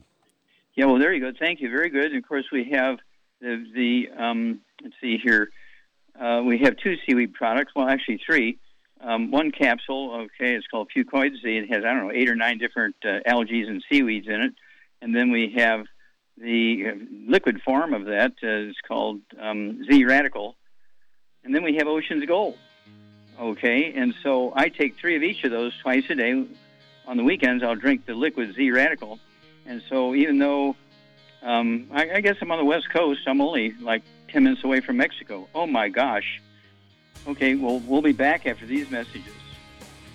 Yeah, 0.74 0.86
well, 0.86 0.98
there 0.98 1.12
you 1.14 1.20
go. 1.20 1.32
Thank 1.38 1.60
you. 1.60 1.70
Very 1.70 1.88
good. 1.88 2.06
And 2.06 2.16
of 2.16 2.28
course, 2.28 2.46
we 2.52 2.68
have 2.72 2.98
the, 3.44 3.64
the 3.74 4.22
um, 4.22 4.60
let's 4.82 4.94
see 5.00 5.18
here. 5.22 5.50
Uh, 6.18 6.42
we 6.44 6.58
have 6.58 6.76
two 6.76 6.96
seaweed 7.04 7.34
products. 7.34 7.72
Well, 7.74 7.88
actually, 7.88 8.20
three. 8.24 8.58
Um, 9.00 9.30
one 9.30 9.50
capsule, 9.50 10.14
okay, 10.14 10.54
it's 10.54 10.66
called 10.66 10.88
Fucoid 10.96 11.32
Z. 11.42 11.42
It 11.44 11.68
has, 11.68 11.84
I 11.84 11.92
don't 11.92 12.06
know, 12.06 12.12
eight 12.12 12.30
or 12.30 12.34
nine 12.34 12.56
different 12.56 12.96
uh, 13.04 13.18
algae 13.26 13.62
and 13.62 13.84
seaweeds 13.90 14.28
in 14.28 14.40
it. 14.40 14.54
And 15.02 15.14
then 15.14 15.30
we 15.30 15.52
have 15.56 15.84
the 16.38 16.86
uh, 16.88 17.04
liquid 17.28 17.60
form 17.62 17.92
of 17.92 18.06
that 18.06 18.32
uh, 18.42 18.70
is 18.70 18.76
called 18.88 19.20
um, 19.38 19.84
Z 19.90 20.04
Radical. 20.06 20.56
And 21.44 21.54
then 21.54 21.62
we 21.62 21.76
have 21.76 21.86
Ocean's 21.86 22.24
Gold. 22.24 22.56
Okay, 23.38 23.92
and 23.94 24.14
so 24.22 24.52
I 24.56 24.68
take 24.68 24.96
three 24.96 25.16
of 25.16 25.22
each 25.22 25.44
of 25.44 25.50
those 25.50 25.76
twice 25.82 26.04
a 26.08 26.14
day 26.14 26.46
on 27.06 27.16
the 27.16 27.24
weekends, 27.24 27.62
I'll 27.62 27.74
drink 27.74 28.06
the 28.06 28.14
liquid 28.14 28.54
Z 28.54 28.70
Radical. 28.70 29.18
And 29.66 29.82
so 29.88 30.14
even 30.14 30.38
though 30.38 30.76
um, 31.44 31.88
I, 31.92 32.10
I 32.14 32.20
guess 32.20 32.36
I'm 32.40 32.50
on 32.50 32.58
the 32.58 32.64
West 32.64 32.90
Coast, 32.90 33.20
I'm 33.26 33.40
only 33.40 33.74
like 33.80 34.02
10 34.28 34.44
minutes 34.44 34.64
away 34.64 34.80
from 34.80 34.96
Mexico. 34.96 35.48
Oh 35.54 35.66
my 35.66 35.88
gosh. 35.88 36.40
Okay, 37.26 37.54
well, 37.54 37.80
we'll 37.80 38.02
be 38.02 38.12
back 38.12 38.46
after 38.46 38.66
these 38.66 38.90
messages. 38.90 39.32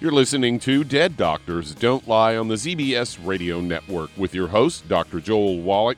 You're 0.01 0.11
listening 0.11 0.59
to 0.59 0.83
Dead 0.83 1.17
Doctors 1.17 1.75
Don't 1.75 2.07
Lie 2.07 2.37
on 2.37 2.47
the 2.47 2.55
ZBS 2.55 3.19
Radio 3.25 3.59
Network 3.59 4.09
with 4.15 4.33
your 4.33 4.47
host, 4.47 4.87
Dr. 4.87 5.19
Joel 5.19 5.61
Wallach. 5.61 5.97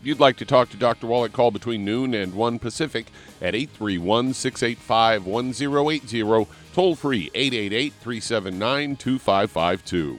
If 0.00 0.08
you'd 0.08 0.20
like 0.20 0.36
to 0.38 0.44
talk 0.44 0.70
to 0.70 0.76
Dr. 0.76 1.06
Wallach, 1.06 1.32
call 1.32 1.50
between 1.50 1.84
noon 1.84 2.14
and 2.14 2.34
1 2.34 2.58
Pacific 2.58 3.06
at 3.40 3.54
831 3.54 4.34
685 4.34 5.26
1080, 5.26 6.46
toll 6.72 6.94
free 6.94 7.30
888 7.34 7.92
379 7.92 8.96
2552. 8.96 10.18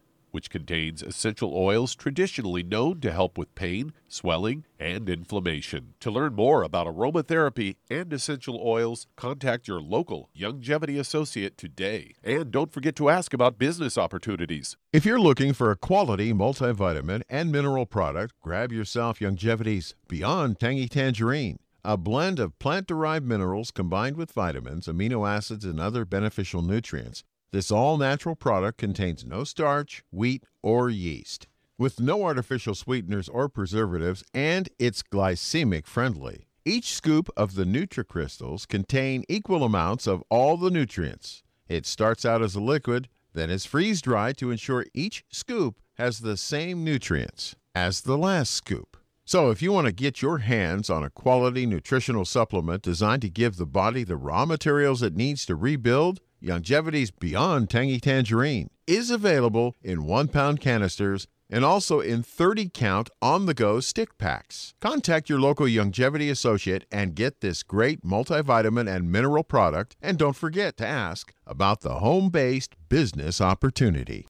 which 0.31 0.49
contains 0.49 1.03
essential 1.03 1.53
oils 1.55 1.95
traditionally 1.95 2.63
known 2.63 2.99
to 3.01 3.11
help 3.11 3.37
with 3.37 3.53
pain, 3.55 3.93
swelling, 4.07 4.65
and 4.79 5.07
inflammation. 5.09 5.93
To 5.99 6.11
learn 6.11 6.33
more 6.33 6.63
about 6.63 6.87
aromatherapy 6.87 7.75
and 7.89 8.11
essential 8.11 8.59
oils, 8.63 9.07
contact 9.15 9.67
your 9.67 9.81
local 9.81 10.29
Youngevity 10.37 10.99
associate 10.99 11.57
today. 11.57 12.15
And 12.23 12.51
don't 12.51 12.73
forget 12.73 12.95
to 12.97 13.09
ask 13.09 13.33
about 13.33 13.59
business 13.59 13.97
opportunities. 13.97 14.77
If 14.91 15.05
you're 15.05 15.19
looking 15.19 15.53
for 15.53 15.71
a 15.71 15.77
quality 15.77 16.33
multivitamin 16.33 17.21
and 17.29 17.51
mineral 17.51 17.85
product, 17.85 18.33
grab 18.41 18.71
yourself 18.71 19.19
Youngevity's 19.19 19.95
Beyond 20.07 20.59
Tangy 20.59 20.87
Tangerine. 20.87 21.59
A 21.83 21.97
blend 21.97 22.39
of 22.39 22.57
plant 22.59 22.85
derived 22.85 23.25
minerals 23.25 23.71
combined 23.71 24.15
with 24.15 24.31
vitamins, 24.31 24.87
amino 24.87 25.27
acids, 25.27 25.65
and 25.65 25.79
other 25.79 26.05
beneficial 26.05 26.61
nutrients 26.61 27.23
this 27.51 27.69
all 27.69 27.97
natural 27.97 28.35
product 28.35 28.77
contains 28.77 29.25
no 29.25 29.43
starch, 29.43 30.03
wheat, 30.11 30.43
or 30.63 30.89
yeast, 30.89 31.47
with 31.77 31.99
no 31.99 32.23
artificial 32.23 32.73
sweeteners 32.73 33.27
or 33.27 33.49
preservatives, 33.49 34.23
and 34.33 34.69
it's 34.79 35.03
glycemic 35.03 35.85
friendly. 35.85 36.47
Each 36.63 36.93
scoop 36.93 37.29
of 37.35 37.55
the 37.55 37.65
NutriCrystals 37.65 38.67
contain 38.67 39.25
equal 39.27 39.63
amounts 39.63 40.07
of 40.07 40.23
all 40.29 40.57
the 40.57 40.69
nutrients. 40.69 41.43
It 41.67 41.85
starts 41.85 42.23
out 42.23 42.41
as 42.41 42.55
a 42.55 42.61
liquid, 42.61 43.09
then 43.33 43.49
is 43.49 43.65
freeze 43.65 44.01
dried 44.01 44.37
to 44.37 44.51
ensure 44.51 44.85
each 44.93 45.25
scoop 45.29 45.79
has 45.95 46.19
the 46.19 46.37
same 46.37 46.83
nutrients 46.83 47.55
as 47.73 48.01
the 48.01 48.17
last 48.17 48.51
scoop. 48.51 48.97
So, 49.25 49.49
if 49.49 49.61
you 49.61 49.71
want 49.71 49.87
to 49.87 49.93
get 49.93 50.21
your 50.21 50.39
hands 50.39 50.89
on 50.89 51.03
a 51.03 51.09
quality 51.09 51.65
nutritional 51.65 52.25
supplement 52.25 52.81
designed 52.81 53.21
to 53.21 53.29
give 53.29 53.55
the 53.55 53.65
body 53.65 54.03
the 54.03 54.17
raw 54.17 54.45
materials 54.45 55.01
it 55.01 55.15
needs 55.15 55.45
to 55.45 55.55
rebuild, 55.55 56.19
Youngevity's 56.41 57.11
Beyond 57.11 57.69
Tangy 57.69 57.99
Tangerine 57.99 58.71
is 58.87 59.11
available 59.11 59.75
in 59.83 60.05
one 60.05 60.27
pound 60.27 60.59
canisters 60.59 61.27
and 61.51 61.63
also 61.63 61.99
in 61.99 62.23
30 62.23 62.69
count 62.73 63.11
on 63.21 63.45
the 63.45 63.53
go 63.53 63.79
stick 63.79 64.17
packs. 64.17 64.73
Contact 64.81 65.29
your 65.29 65.39
local 65.39 65.67
Youngevity 65.67 66.31
associate 66.31 66.85
and 66.91 67.13
get 67.13 67.41
this 67.41 67.61
great 67.61 68.03
multivitamin 68.03 68.91
and 68.91 69.11
mineral 69.11 69.43
product. 69.43 69.95
And 70.01 70.17
don't 70.17 70.35
forget 70.35 70.77
to 70.77 70.87
ask 70.87 71.31
about 71.45 71.81
the 71.81 71.99
home 71.99 72.29
based 72.29 72.75
business 72.89 73.39
opportunity. 73.39 74.25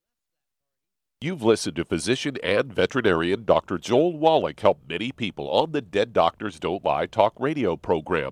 You've 1.21 1.43
listened 1.43 1.75
to 1.77 1.85
physician 1.85 2.37
and 2.43 2.73
veterinarian 2.73 3.45
Dr. 3.45 3.77
Joel 3.77 4.17
Wallach 4.17 4.59
help 4.59 4.79
many 4.89 5.11
people 5.11 5.49
on 5.49 5.71
the 5.71 5.81
Dead 5.81 6.11
Doctors 6.11 6.59
Don't 6.59 6.83
Lie 6.83 7.05
talk 7.05 7.33
radio 7.39 7.77
program. 7.77 8.31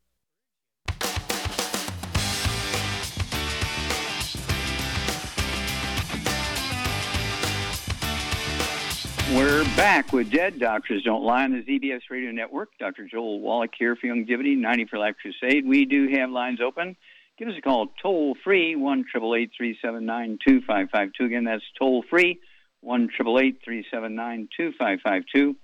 We're 9.33 9.63
back 9.77 10.11
with 10.11 10.29
Dead 10.29 10.59
Doctors 10.59 11.03
Don't 11.03 11.23
Lie 11.23 11.45
on 11.45 11.51
the 11.53 11.63
ZBS 11.63 12.01
Radio 12.09 12.31
Network. 12.31 12.77
Dr. 12.77 13.07
Joel 13.07 13.39
Wallach 13.39 13.71
here 13.79 13.95
for 13.95 14.07
Youngevity, 14.07 14.57
90 14.57 14.87
for 14.87 14.99
Life 14.99 15.15
Crusade. 15.21 15.65
We 15.65 15.85
do 15.85 16.09
have 16.09 16.29
lines 16.29 16.59
open. 16.59 16.97
Give 17.39 17.47
us 17.47 17.53
a 17.57 17.61
call 17.61 17.87
toll 18.01 18.35
free, 18.43 18.75
1 18.75 19.05
379 19.13 20.37
2552. 20.45 21.23
Again, 21.23 21.45
that's 21.45 21.63
toll 21.79 22.03
free, 22.09 22.41
1 22.81 23.07
379 23.17 24.49
2552. 24.57 25.55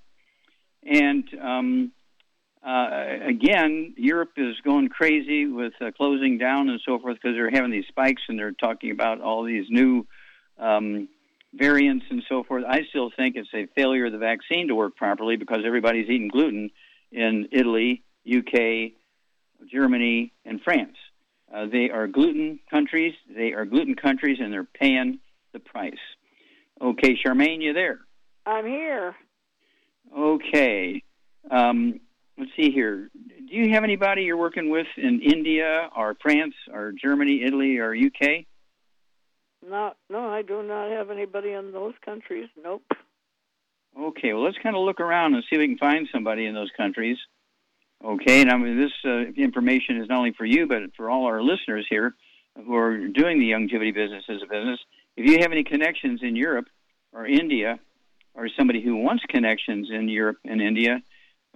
And 0.86 1.26
um, 1.44 1.92
uh, 2.66 3.28
again, 3.28 3.96
Europe 3.98 4.32
is 4.38 4.56
going 4.64 4.88
crazy 4.88 5.46
with 5.46 5.74
uh, 5.82 5.92
closing 5.92 6.38
down 6.38 6.70
and 6.70 6.80
so 6.86 7.00
forth 7.00 7.18
because 7.22 7.36
they're 7.36 7.52
having 7.52 7.72
these 7.72 7.88
spikes 7.90 8.22
and 8.30 8.40
they're 8.40 8.54
talking 8.54 8.92
about 8.92 9.20
all 9.20 9.44
these 9.44 9.66
new. 9.70 10.08
Um, 10.58 11.10
variants 11.54 12.06
and 12.10 12.24
so 12.28 12.44
forth. 12.44 12.64
I 12.68 12.82
still 12.90 13.12
think 13.16 13.36
it's 13.36 13.50
a 13.54 13.68
failure 13.76 14.06
of 14.06 14.12
the 14.12 14.18
vaccine 14.18 14.68
to 14.68 14.76
work 14.76 14.96
properly 14.96 15.36
because 15.36 15.60
everybody's 15.66 16.10
eating 16.10 16.28
gluten 16.28 16.70
in 17.12 17.48
Italy, 17.52 18.04
UK, 18.28 18.92
Germany, 19.72 20.34
and 20.46 20.62
France. 20.62 20.98
Uh, 21.54 21.66
they 21.72 21.90
are 21.90 22.08
gluten 22.08 22.60
countries. 22.70 23.14
They 23.34 23.54
are 23.54 23.66
gluten 23.66 23.96
countries, 23.96 24.38
and 24.42 24.52
they're 24.52 24.66
paying 24.66 25.20
the 25.54 25.60
price. 25.60 25.94
Okay, 26.82 27.18
Charmaine, 27.24 27.62
you 27.62 27.74
there? 27.74 28.00
I'm 28.46 28.66
here. 28.66 29.16
Okay. 30.16 31.04
Um, 31.50 32.00
let's 32.38 32.52
see 32.56 32.72
here. 32.72 33.10
Do 33.16 33.56
you 33.56 33.74
have 33.74 33.84
anybody 33.84 34.24
you're 34.24 34.38
working 34.38 34.70
with 34.70 34.88
in 34.98 35.22
India 35.22 35.90
or 35.96 36.16
France 36.22 36.54
or 36.72 36.92
Germany, 36.92 37.44
Italy, 37.46 37.78
or 37.78 37.96
UK? 37.96 38.46
Not, 39.68 39.98
no, 40.10 40.30
I 40.30 40.44
do 40.44 40.64
not 40.64 40.90
have 40.92 41.10
anybody 41.12 41.52
in 41.52 41.72
those 41.72 41.94
countries. 42.04 42.48
Nope. 42.62 42.84
Okay, 44.00 44.32
well, 44.34 44.44
let's 44.44 44.58
kind 44.62 44.76
of 44.76 44.84
look 44.84 45.00
around 45.00 45.34
and 45.34 45.44
see 45.44 45.56
if 45.56 45.60
we 45.60 45.68
can 45.68 45.78
find 45.78 46.08
somebody 46.12 46.46
in 46.46 46.54
those 46.54 46.72
countries. 46.78 47.18
Okay, 48.04 48.42
and 48.42 48.52
I 48.52 48.58
mean, 48.58 48.80
this 48.80 48.92
uh, 49.04 49.32
information 49.36 49.98
is 49.98 50.08
not 50.08 50.20
only 50.20 50.34
for 50.34 50.46
you, 50.46 50.68
but 50.68 50.96
for 50.96 51.10
all 51.10 51.26
our 51.26 51.42
listeners 51.42 51.86
here 51.90 52.14
who 52.56 52.76
are 52.76 53.08
doing 53.08 53.40
the 53.40 53.52
Youngevity 53.52 53.94
business 53.94 54.24
as 54.30 54.42
a 54.44 54.48
business. 54.48 54.80
If 55.16 55.26
you 55.30 55.40
have 55.40 55.52
any 55.52 55.64
connections 55.64 56.22
in 56.22 56.36
Europe 56.36 56.68
or 57.12 57.26
India, 57.26 57.80
or 58.36 58.48
somebody 58.56 58.82
who 58.82 58.96
wants 58.96 59.24
connections 59.28 59.90
in 59.92 60.08
Europe 60.08 60.38
and 60.46 60.62
India, 60.62 61.02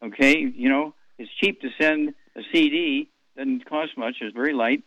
okay, 0.04 0.40
you 0.40 0.68
know, 0.68 0.96
it's 1.20 1.32
cheap 1.40 1.62
to 1.62 1.70
send 1.80 2.14
a 2.36 2.42
CD, 2.52 3.10
doesn't 3.38 3.70
cost 3.70 3.96
much, 3.98 4.16
it's 4.20 4.36
very 4.36 4.54
light, 4.54 4.84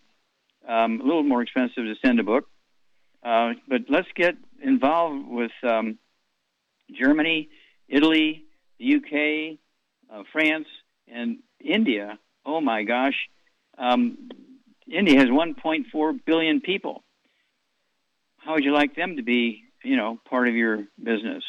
um, 0.68 1.00
a 1.00 1.04
little 1.04 1.22
more 1.22 1.40
expensive 1.40 1.84
to 1.84 1.94
send 2.04 2.18
a 2.18 2.24
book. 2.24 2.48
Uh, 3.24 3.54
but 3.66 3.82
let's 3.88 4.08
get 4.14 4.34
involved 4.62 5.26
with 5.28 5.52
um, 5.62 5.98
Germany, 6.92 7.48
Italy, 7.88 8.44
the 8.78 8.96
UK, 8.96 9.58
uh, 10.14 10.22
France, 10.32 10.66
and 11.08 11.38
India. 11.60 12.18
Oh 12.44 12.60
my 12.60 12.82
gosh, 12.82 13.14
um, 13.78 14.28
India 14.86 15.18
has 15.18 15.28
1.4 15.28 16.24
billion 16.24 16.60
people. 16.60 17.02
How 18.38 18.54
would 18.54 18.64
you 18.64 18.74
like 18.74 18.94
them 18.94 19.16
to 19.16 19.22
be, 19.22 19.64
you 19.82 19.96
know, 19.96 20.18
part 20.28 20.48
of 20.48 20.54
your 20.54 20.84
business? 21.02 21.44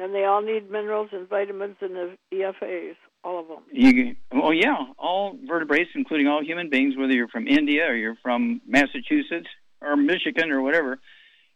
And 0.00 0.14
they 0.14 0.24
all 0.24 0.40
need 0.40 0.70
minerals 0.70 1.10
and 1.12 1.28
vitamins 1.28 1.76
and 1.80 1.94
the 1.94 2.16
EFAs, 2.32 2.94
all 3.22 3.40
of 3.40 3.48
them. 3.48 3.58
You, 3.70 4.16
oh 4.32 4.52
yeah, 4.52 4.76
all 4.96 5.36
vertebrates, 5.46 5.90
including 5.94 6.28
all 6.28 6.42
human 6.42 6.70
beings, 6.70 6.96
whether 6.96 7.12
you're 7.12 7.28
from 7.28 7.46
India 7.46 7.84
or 7.86 7.96
you're 7.96 8.16
from 8.22 8.62
Massachusetts 8.66 9.48
or 9.82 9.96
Michigan 9.96 10.50
or 10.50 10.62
whatever. 10.62 10.98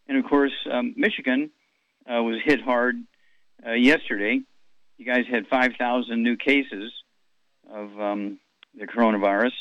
And 0.09 0.19
of 0.19 0.25
course, 0.29 0.53
um, 0.71 0.95
Michigan 0.97 1.51
uh, 2.07 2.23
was 2.23 2.41
hit 2.45 2.61
hard 2.61 2.97
uh, 3.67 3.73
yesterday. 3.73 4.41
You 4.99 5.07
guys 5.07 5.25
had 5.31 5.47
5,000 5.49 6.23
new 6.23 6.37
cases 6.37 6.93
of 7.71 7.99
um, 8.01 8.39
the 8.79 8.87
coronavirus, 8.87 9.53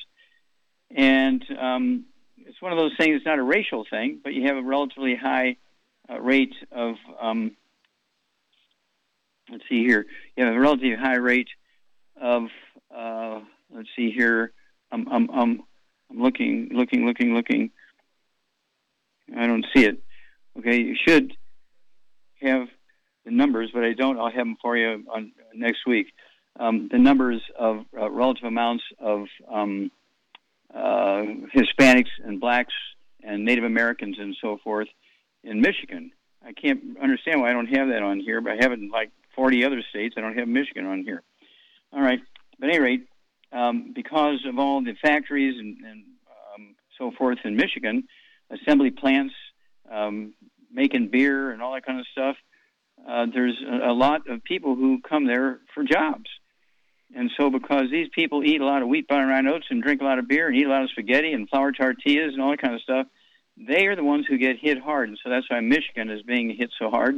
and 0.95 1.43
um, 1.59 2.05
it's 2.37 2.61
one 2.61 2.71
of 2.71 2.77
those 2.77 2.93
things. 2.97 3.17
It's 3.17 3.25
not 3.25 3.39
a 3.39 3.43
racial 3.43 3.85
thing, 3.89 4.19
but 4.23 4.33
you 4.33 4.47
have 4.47 4.57
a 4.57 4.61
relatively 4.61 5.15
high 5.15 5.57
uh, 6.09 6.19
rate 6.19 6.53
of. 6.71 6.95
Um, 7.19 7.55
let's 9.49 9.63
see 9.69 9.83
here. 9.85 10.05
You 10.35 10.45
have 10.45 10.53
a 10.53 10.59
relatively 10.59 10.95
high 10.95 11.17
rate 11.17 11.49
of. 12.19 12.43
Uh, 12.95 13.41
let's 13.73 13.89
see 13.95 14.11
here. 14.11 14.51
I'm, 14.91 15.07
I'm, 15.07 15.29
I'm, 15.31 15.63
I'm 16.09 16.21
looking, 16.21 16.69
looking, 16.73 17.05
looking, 17.05 17.33
looking. 17.33 17.71
I 19.35 19.47
don't 19.47 19.65
see 19.73 19.85
it. 19.85 20.03
Okay, 20.57 20.81
you 20.81 20.95
should 21.07 21.33
have 22.41 22.67
the 23.25 23.31
numbers, 23.31 23.71
but 23.73 23.83
I 23.83 23.93
don't. 23.93 24.19
I'll 24.19 24.31
have 24.31 24.45
them 24.45 24.57
for 24.61 24.75
you 24.75 25.03
on 25.13 25.31
next 25.53 25.85
week. 25.85 26.07
Um, 26.59 26.89
the 26.91 26.97
numbers 26.97 27.41
of 27.57 27.85
uh, 27.97 28.09
relative 28.09 28.43
amounts 28.43 28.83
of 28.99 29.27
um, 29.49 29.91
uh, 30.73 31.23
Hispanics 31.55 32.09
and 32.23 32.39
blacks 32.39 32.73
and 33.23 33.45
Native 33.45 33.63
Americans 33.63 34.17
and 34.19 34.35
so 34.41 34.57
forth 34.63 34.87
in 35.43 35.61
Michigan. 35.61 36.11
I 36.45 36.53
can't 36.53 36.97
understand 37.01 37.41
why 37.41 37.51
I 37.51 37.53
don't 37.53 37.67
have 37.67 37.89
that 37.89 38.01
on 38.01 38.19
here, 38.19 38.41
but 38.41 38.53
I 38.53 38.55
have 38.59 38.71
it 38.71 38.79
in 38.79 38.89
like 38.89 39.11
40 39.35 39.63
other 39.63 39.81
states. 39.89 40.15
I 40.17 40.21
don't 40.21 40.37
have 40.37 40.47
Michigan 40.47 40.85
on 40.85 41.03
here. 41.03 41.21
All 41.93 42.01
right. 42.01 42.19
But 42.59 42.69
at 42.69 42.75
any 42.75 42.83
rate, 42.83 43.07
um, 43.51 43.91
because 43.93 44.45
of 44.45 44.59
all 44.59 44.83
the 44.83 44.93
factories 45.01 45.57
and, 45.59 45.77
and 45.85 46.03
um, 46.55 46.75
so 46.97 47.11
forth 47.11 47.39
in 47.43 47.55
Michigan, 47.55 48.07
assembly 48.49 48.91
plants, 48.91 49.33
um, 49.91 50.33
making 50.71 51.09
beer 51.09 51.51
and 51.51 51.61
all 51.61 51.73
that 51.73 51.85
kind 51.85 51.99
of 51.99 52.05
stuff, 52.11 52.35
uh, 53.07 53.25
there's 53.33 53.57
a, 53.67 53.89
a 53.89 53.93
lot 53.93 54.29
of 54.29 54.43
people 54.43 54.75
who 54.75 55.01
come 55.01 55.25
there 55.25 55.59
for 55.73 55.83
jobs. 55.83 56.29
And 57.13 57.29
so, 57.37 57.49
because 57.49 57.91
these 57.91 58.07
people 58.15 58.43
eat 58.43 58.61
a 58.61 58.65
lot 58.65 58.81
of 58.81 58.87
wheat, 58.87 59.07
butter, 59.07 59.29
and 59.29 59.49
oats 59.49 59.65
and 59.69 59.83
drink 59.83 60.01
a 60.01 60.05
lot 60.05 60.17
of 60.17 60.27
beer 60.27 60.47
and 60.47 60.55
eat 60.55 60.65
a 60.65 60.69
lot 60.69 60.83
of 60.83 60.89
spaghetti 60.91 61.33
and 61.33 61.49
flour 61.49 61.73
tortillas 61.73 62.33
and 62.33 62.41
all 62.41 62.51
that 62.51 62.61
kind 62.61 62.73
of 62.73 62.81
stuff, 62.81 63.07
they 63.57 63.87
are 63.87 63.97
the 63.97 64.03
ones 64.03 64.25
who 64.27 64.37
get 64.37 64.57
hit 64.59 64.79
hard. 64.79 65.09
And 65.09 65.19
so 65.21 65.29
that's 65.29 65.49
why 65.49 65.59
Michigan 65.59 66.09
is 66.09 66.21
being 66.21 66.55
hit 66.55 66.71
so 66.79 66.89
hard. 66.89 67.15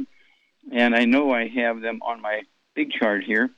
And 0.72 0.96
I 0.96 1.04
know 1.04 1.30
I 1.30 1.46
have 1.48 1.80
them 1.80 2.00
on 2.02 2.20
my 2.20 2.42
big 2.74 2.90
chart 2.90 3.22
here. 3.24 3.50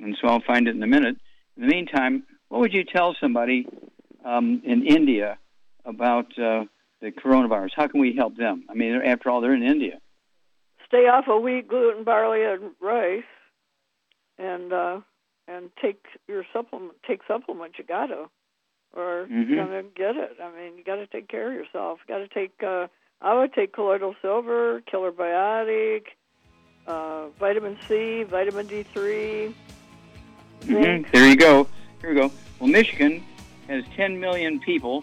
And 0.00 0.16
so 0.20 0.28
I'll 0.28 0.42
find 0.44 0.66
it 0.66 0.74
in 0.74 0.82
a 0.82 0.88
minute. 0.88 1.16
In 1.56 1.62
the 1.62 1.68
meantime, 1.68 2.24
what 2.48 2.60
would 2.60 2.72
you 2.72 2.84
tell 2.84 3.14
somebody 3.20 3.68
um, 4.24 4.62
in 4.64 4.86
India 4.86 5.38
about 5.84 6.36
uh, 6.38 6.64
the 7.00 7.10
coronavirus? 7.12 7.70
How 7.74 7.88
can 7.88 8.00
we 8.00 8.12
help 8.14 8.36
them? 8.36 8.64
I 8.68 8.74
mean, 8.74 8.94
after 9.04 9.30
all, 9.30 9.40
they're 9.40 9.54
in 9.54 9.62
India. 9.62 9.98
Stay 10.86 11.08
off 11.08 11.24
of 11.28 11.42
wheat, 11.42 11.68
gluten, 11.68 12.04
barley, 12.04 12.44
and 12.44 12.70
rice, 12.80 13.24
and 14.38 14.72
uh, 14.72 15.00
and 15.48 15.70
take 15.80 16.04
your 16.28 16.44
supplement. 16.52 16.94
Take 17.06 17.20
supplements. 17.26 17.76
You 17.78 17.84
gotta, 17.84 18.28
or 18.94 19.26
Mhm. 19.30 19.48
you're 19.48 19.64
gonna 19.64 19.82
get 19.82 20.16
it. 20.16 20.36
I 20.42 20.50
mean, 20.56 20.78
you 20.78 20.84
gotta 20.84 21.06
take 21.06 21.28
care 21.28 21.48
of 21.48 21.54
yourself. 21.54 21.98
You 22.08 22.14
gotta 22.14 22.28
take. 22.28 22.62
Uh, 22.62 22.86
I 23.20 23.34
would 23.34 23.52
take 23.54 23.72
colloidal 23.72 24.14
silver, 24.22 24.82
killer 24.82 25.10
biotic, 25.10 26.04
uh, 26.86 27.28
vitamin 27.40 27.78
C, 27.88 28.22
vitamin 28.24 28.66
D3. 28.68 29.54
Mhm. 30.60 31.10
There 31.10 31.28
you 31.28 31.36
go. 31.36 31.66
Here 32.00 32.10
we 32.10 32.16
go. 32.16 32.30
Well, 32.60 32.68
Michigan 32.68 33.22
has 33.68 33.84
10 33.96 34.20
million 34.20 34.60
people, 34.60 35.02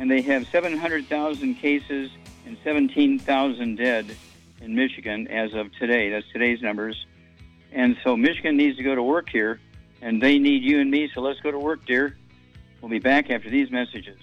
and 0.00 0.10
they 0.10 0.22
have 0.22 0.48
700,000 0.48 1.54
cases 1.56 2.10
and 2.46 2.56
17,000 2.64 3.76
dead 3.76 4.16
in 4.62 4.74
Michigan 4.74 5.28
as 5.28 5.52
of 5.52 5.70
today. 5.74 6.08
That's 6.08 6.26
today's 6.32 6.62
numbers. 6.62 7.06
And 7.70 7.98
so 8.02 8.16
Michigan 8.16 8.56
needs 8.56 8.78
to 8.78 8.82
go 8.82 8.94
to 8.94 9.02
work 9.02 9.28
here, 9.28 9.60
and 10.00 10.20
they 10.20 10.38
need 10.38 10.62
you 10.62 10.80
and 10.80 10.90
me, 10.90 11.10
so 11.14 11.20
let's 11.20 11.38
go 11.40 11.50
to 11.50 11.58
work, 11.58 11.84
dear. 11.84 12.16
We'll 12.80 12.88
be 12.88 12.98
back 12.98 13.28
after 13.30 13.50
these 13.50 13.70
messages. 13.70 14.18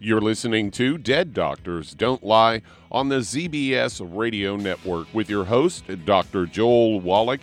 You're 0.00 0.22
listening 0.22 0.70
to 0.72 0.96
Dead 0.96 1.34
Doctors 1.34 1.92
Don't 1.92 2.24
Lie 2.24 2.62
on 2.90 3.10
the 3.10 3.18
ZBS 3.18 4.00
Radio 4.16 4.56
Network 4.56 5.08
with 5.12 5.28
your 5.28 5.44
host, 5.44 5.84
Dr. 6.06 6.46
Joel 6.46 7.00
Wallach. 7.00 7.42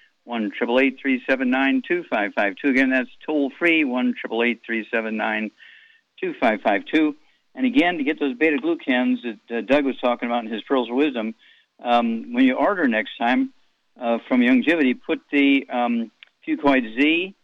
1 0.25 0.51
379 0.57 1.83
2552. 1.87 2.67
Again, 2.67 2.89
that's 2.89 3.09
toll 3.25 3.51
free, 3.57 3.83
1 3.83 4.15
379 4.21 5.51
2552. 6.19 7.15
And 7.53 7.65
again, 7.65 7.97
to 7.97 8.03
get 8.03 8.19
those 8.19 8.37
beta 8.37 8.57
glucans 8.57 9.17
that 9.23 9.57
uh, 9.57 9.61
Doug 9.61 9.85
was 9.85 9.97
talking 9.99 10.29
about 10.29 10.45
in 10.45 10.51
his 10.51 10.61
Pearls 10.63 10.89
of 10.89 10.95
Wisdom, 10.95 11.35
um, 11.83 12.33
when 12.33 12.45
you 12.45 12.55
order 12.55 12.87
next 12.87 13.17
time 13.17 13.51
uh, 13.99 14.19
from 14.27 14.41
Youngevity, 14.41 14.93
put 15.05 15.21
the 15.31 15.67
um, 15.69 16.11
Fucoid 16.47 16.95
Z, 16.95 17.35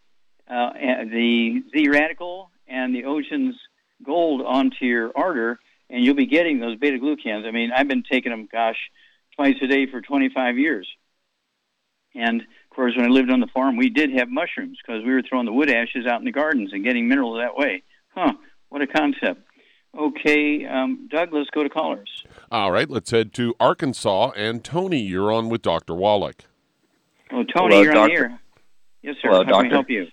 uh, 0.48 0.70
the 0.72 1.62
Z 1.74 1.88
radical, 1.88 2.50
and 2.66 2.94
the 2.94 3.04
Ocean's 3.04 3.56
Gold 4.04 4.42
onto 4.42 4.84
your 4.84 5.10
order, 5.10 5.58
and 5.90 6.04
you'll 6.04 6.14
be 6.14 6.26
getting 6.26 6.60
those 6.60 6.78
beta 6.78 6.98
glucans. 6.98 7.46
I 7.46 7.50
mean, 7.50 7.70
I've 7.74 7.88
been 7.88 8.04
taking 8.10 8.30
them, 8.30 8.48
gosh, 8.50 8.78
twice 9.34 9.56
a 9.62 9.66
day 9.66 9.86
for 9.90 10.00
25 10.00 10.56
years. 10.56 10.88
And 12.14 12.42
course, 12.78 12.94
when 12.96 13.06
I 13.06 13.08
lived 13.08 13.30
on 13.30 13.40
the 13.40 13.48
farm, 13.48 13.76
we 13.76 13.88
did 13.90 14.10
have 14.16 14.28
mushrooms 14.28 14.78
because 14.80 15.02
we 15.04 15.12
were 15.12 15.22
throwing 15.28 15.46
the 15.46 15.52
wood 15.52 15.68
ashes 15.68 16.06
out 16.06 16.20
in 16.20 16.24
the 16.24 16.30
gardens 16.32 16.72
and 16.72 16.84
getting 16.84 17.08
minerals 17.08 17.38
that 17.40 17.56
way. 17.56 17.82
Huh, 18.14 18.34
what 18.68 18.82
a 18.82 18.86
concept. 18.86 19.42
Okay, 19.98 20.64
um, 20.64 21.08
Doug, 21.10 21.32
let's 21.32 21.50
go 21.50 21.64
to 21.64 21.68
callers. 21.68 22.24
All 22.52 22.70
right, 22.70 22.88
let's 22.88 23.10
head 23.10 23.32
to 23.34 23.54
Arkansas. 23.58 24.30
And 24.36 24.62
Tony, 24.62 25.00
you're 25.00 25.32
on 25.32 25.48
with 25.48 25.62
Dr. 25.62 25.92
Wallach. 25.94 26.44
Oh, 27.32 27.42
Tony, 27.42 27.74
Hello, 27.74 27.82
you're 27.82 27.96
on 27.96 28.08
the 28.08 28.14
doctor. 28.14 28.24
air. 28.26 28.40
Yes, 29.02 29.16
sir. 29.22 29.28
Hello, 29.30 29.44
How 29.44 29.62
can 29.62 29.66
I 29.72 29.74
help 29.74 29.90
you? 29.90 30.06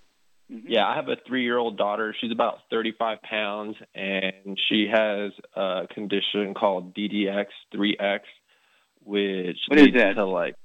Yeah, 0.49 0.87
I 0.87 0.95
have 0.95 1.07
a 1.09 1.17
three-year-old 1.27 1.77
daughter. 1.77 2.15
She's 2.19 2.31
about 2.31 2.59
35 2.71 3.21
pounds, 3.21 3.75
and 3.93 4.59
she 4.69 4.87
has 4.91 5.31
a 5.55 5.87
condition 5.93 6.53
called 6.55 6.95
DDX3X, 6.95 8.19
which 9.03 9.57
What 9.67 9.79
is 9.79 9.85
leads 9.85 9.97
that? 9.97 10.13
to 10.13 10.25
like 10.25 10.55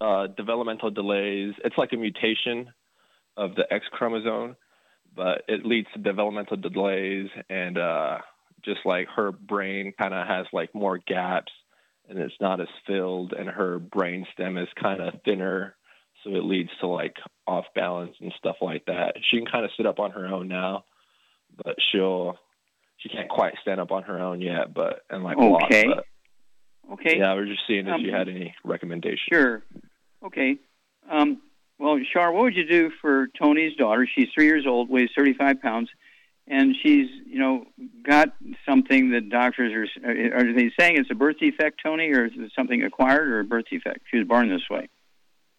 uh, 0.00 0.28
developmental 0.28 0.90
delays. 0.90 1.54
It's 1.64 1.76
like 1.78 1.92
a 1.92 1.96
mutation 1.96 2.72
of 3.36 3.54
the 3.54 3.64
X 3.72 3.84
chromosome, 3.92 4.56
but 5.14 5.42
it 5.48 5.64
leads 5.64 5.88
to 5.94 6.00
developmental 6.00 6.56
delays, 6.56 7.28
and 7.48 7.78
uh, 7.78 8.18
just 8.64 8.80
like 8.84 9.08
her 9.16 9.32
brain 9.32 9.92
kind 9.98 10.14
of 10.14 10.26
has 10.26 10.46
like 10.52 10.74
more 10.74 10.98
gaps, 10.98 11.52
and 12.08 12.18
it's 12.18 12.34
not 12.40 12.60
as 12.60 12.68
filled, 12.86 13.32
and 13.32 13.48
her 13.48 13.78
brain 13.78 14.26
stem 14.32 14.58
is 14.58 14.68
kind 14.80 15.00
of 15.00 15.14
thinner 15.24 15.76
so 16.24 16.34
it 16.34 16.44
leads 16.44 16.70
to 16.80 16.86
like 16.86 17.16
off 17.46 17.64
balance 17.74 18.14
and 18.20 18.32
stuff 18.38 18.56
like 18.60 18.84
that. 18.86 19.14
She 19.30 19.38
can 19.38 19.46
kind 19.46 19.64
of 19.64 19.70
sit 19.76 19.86
up 19.86 19.98
on 19.98 20.10
her 20.10 20.26
own 20.26 20.48
now, 20.48 20.84
but 21.64 21.76
she'll 21.90 22.36
she 22.98 23.08
can't 23.08 23.28
quite 23.30 23.54
stand 23.62 23.80
up 23.80 23.90
on 23.90 24.02
her 24.02 24.20
own 24.20 24.40
yet. 24.42 24.74
But 24.74 25.02
and 25.08 25.24
like 25.24 25.38
walk, 25.38 25.62
Okay. 25.64 25.86
but, 25.86 26.04
Okay. 26.92 27.18
yeah, 27.18 27.32
we're 27.34 27.46
just 27.46 27.62
seeing 27.66 27.86
if 27.86 27.94
Um, 27.94 28.00
you 28.02 28.12
had 28.12 28.28
any 28.28 28.54
recommendations. 28.64 29.20
Sure. 29.32 29.62
Okay. 30.24 30.56
Um, 31.10 31.40
well, 31.78 31.98
Char, 32.12 32.32
what 32.32 32.42
would 32.42 32.56
you 32.56 32.66
do 32.68 32.90
for 33.00 33.28
Tony's 33.38 33.76
daughter? 33.76 34.06
She's 34.12 34.28
three 34.34 34.46
years 34.46 34.66
old, 34.66 34.90
weighs 34.90 35.08
35 35.16 35.62
pounds, 35.62 35.88
and 36.46 36.74
she's, 36.82 37.08
you 37.26 37.38
know, 37.38 37.64
got 38.06 38.34
something 38.68 39.12
that 39.12 39.30
doctors 39.30 39.72
are, 40.04 40.10
are 40.10 40.52
they 40.52 40.70
saying 40.78 40.96
it's 40.98 41.10
a 41.10 41.14
birth 41.14 41.38
defect, 41.38 41.80
Tony, 41.82 42.10
or 42.10 42.26
is 42.26 42.32
it 42.36 42.52
something 42.56 42.82
acquired 42.82 43.28
or 43.28 43.40
a 43.40 43.44
birth 43.44 43.64
defect? 43.70 44.00
She 44.10 44.18
was 44.18 44.26
born 44.26 44.50
this 44.50 44.68
way. 44.68 44.88